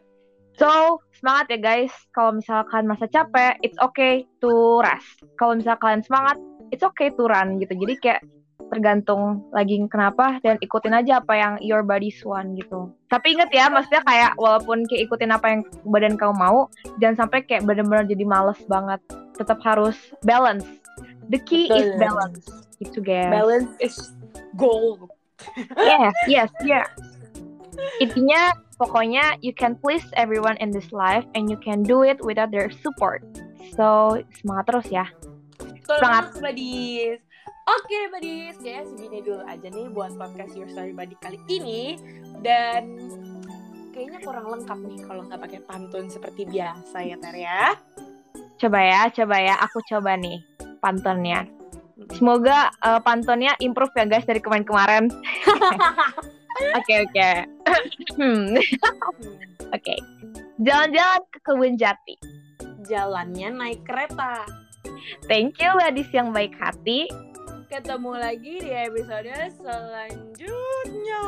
So 0.61 1.01
semangat 1.21 1.47
ya 1.53 1.59
guys. 1.61 1.93
Kalau 2.17 2.41
misalkan 2.41 2.89
masa 2.89 3.07
capek, 3.07 3.61
it's 3.61 3.77
okay 3.79 4.25
to 4.41 4.81
rest. 4.81 5.21
Kalau 5.37 5.55
misalkan 5.55 6.01
kalian 6.01 6.03
semangat, 6.03 6.37
it's 6.73 6.83
okay 6.83 7.13
to 7.13 7.29
run 7.29 7.61
gitu. 7.61 7.77
Jadi 7.77 7.95
kayak 8.01 8.21
tergantung 8.71 9.51
lagi 9.51 9.83
kenapa 9.91 10.39
dan 10.47 10.55
ikutin 10.63 10.95
aja 10.95 11.19
apa 11.19 11.35
yang 11.35 11.55
your 11.61 11.83
body's 11.83 12.23
want 12.23 12.55
gitu. 12.55 12.89
Tapi 13.11 13.35
inget 13.35 13.51
ya, 13.51 13.67
maksudnya 13.67 14.01
kayak 14.07 14.39
walaupun 14.39 14.87
kayak 14.87 15.11
ikutin 15.11 15.35
apa 15.35 15.47
yang 15.51 15.61
badan 15.91 16.15
kamu 16.15 16.35
mau, 16.39 16.71
jangan 17.03 17.27
sampai 17.27 17.43
kayak 17.45 17.67
bener-bener 17.67 18.07
jadi 18.07 18.25
males 18.25 18.61
banget. 18.71 19.03
Tetap 19.35 19.59
harus 19.67 19.99
balance. 20.23 20.65
The 21.29 21.43
key 21.43 21.67
is 21.67 21.91
Betul. 21.95 21.99
balance. 21.99 22.45
Gitu 22.79 22.99
guys. 23.03 23.31
Balance 23.35 23.73
is 23.83 23.97
gold. 24.55 25.11
Yes, 25.75 26.15
yes, 26.31 26.51
yes. 26.63 26.87
Intinya 27.99 28.55
pokoknya 28.81 29.37
you 29.45 29.53
can 29.53 29.77
please 29.77 30.09
everyone 30.17 30.57
in 30.65 30.73
this 30.73 30.89
life 30.97 31.29
and 31.37 31.53
you 31.53 31.61
can 31.61 31.85
do 31.85 32.01
it 32.01 32.17
without 32.25 32.49
their 32.49 32.73
support. 32.81 33.21
So 33.77 34.17
semangat 34.41 34.65
terus 34.73 34.89
ya. 34.89 35.07
Semangat. 35.85 36.41
Badis. 36.41 37.21
Oke, 37.69 37.99
Badis. 38.09 38.57
Kayaknya 38.65 38.85
segini 38.89 39.19
dulu 39.21 39.45
aja 39.45 39.69
nih 39.69 39.87
buat 39.93 40.17
podcast 40.17 40.57
Your 40.57 40.73
Story 40.73 40.97
Buddy 40.97 41.15
kali 41.21 41.37
ini. 41.53 42.01
Dan 42.41 42.97
kayaknya 43.93 44.19
kurang 44.25 44.49
lengkap 44.49 44.79
nih 44.81 45.01
kalau 45.05 45.23
nggak 45.29 45.41
pakai 45.45 45.61
pantun 45.69 46.09
seperti 46.09 46.49
biasa 46.49 47.05
ya, 47.05 47.17
Ter 47.21 47.37
ya. 47.37 47.77
Coba 48.57 48.81
ya, 48.81 49.01
coba 49.13 49.37
ya. 49.45 49.55
Aku 49.69 49.85
coba 49.85 50.17
nih 50.17 50.41
pantunnya. 50.81 51.45
Semoga 52.17 52.73
eh, 52.81 53.01
pantunnya 53.05 53.53
improve 53.61 53.93
ya 53.93 54.09
guys 54.09 54.25
dari 54.25 54.41
kemarin-kemarin. 54.41 55.13
Oke 56.77 56.95
oke. 57.09 57.31
Hmm, 58.19 58.59
Oke. 59.77 59.95
Jalan-jalan 60.61 61.23
ke 61.31 61.39
kebun 61.47 61.75
jati. 61.81 62.15
Jalannya 62.85 63.49
naik 63.55 63.81
kereta. 63.87 64.45
Thank 65.31 65.63
you 65.63 65.71
badis 65.79 66.11
yang 66.13 66.35
baik 66.35 66.53
hati. 66.59 67.07
Ketemu 67.71 68.13
lagi 68.19 68.55
di 68.61 68.71
episode 68.75 69.31
selanjutnya. 69.63 71.25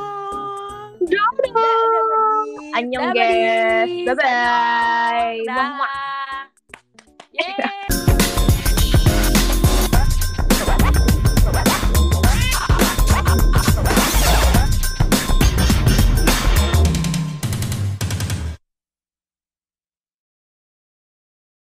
Dadah. 1.03 2.47
Annyeong 2.79 3.11
guys. 3.15 3.91
Bye 4.11 4.15
bye. 4.19 5.39
Dah. 5.47 5.71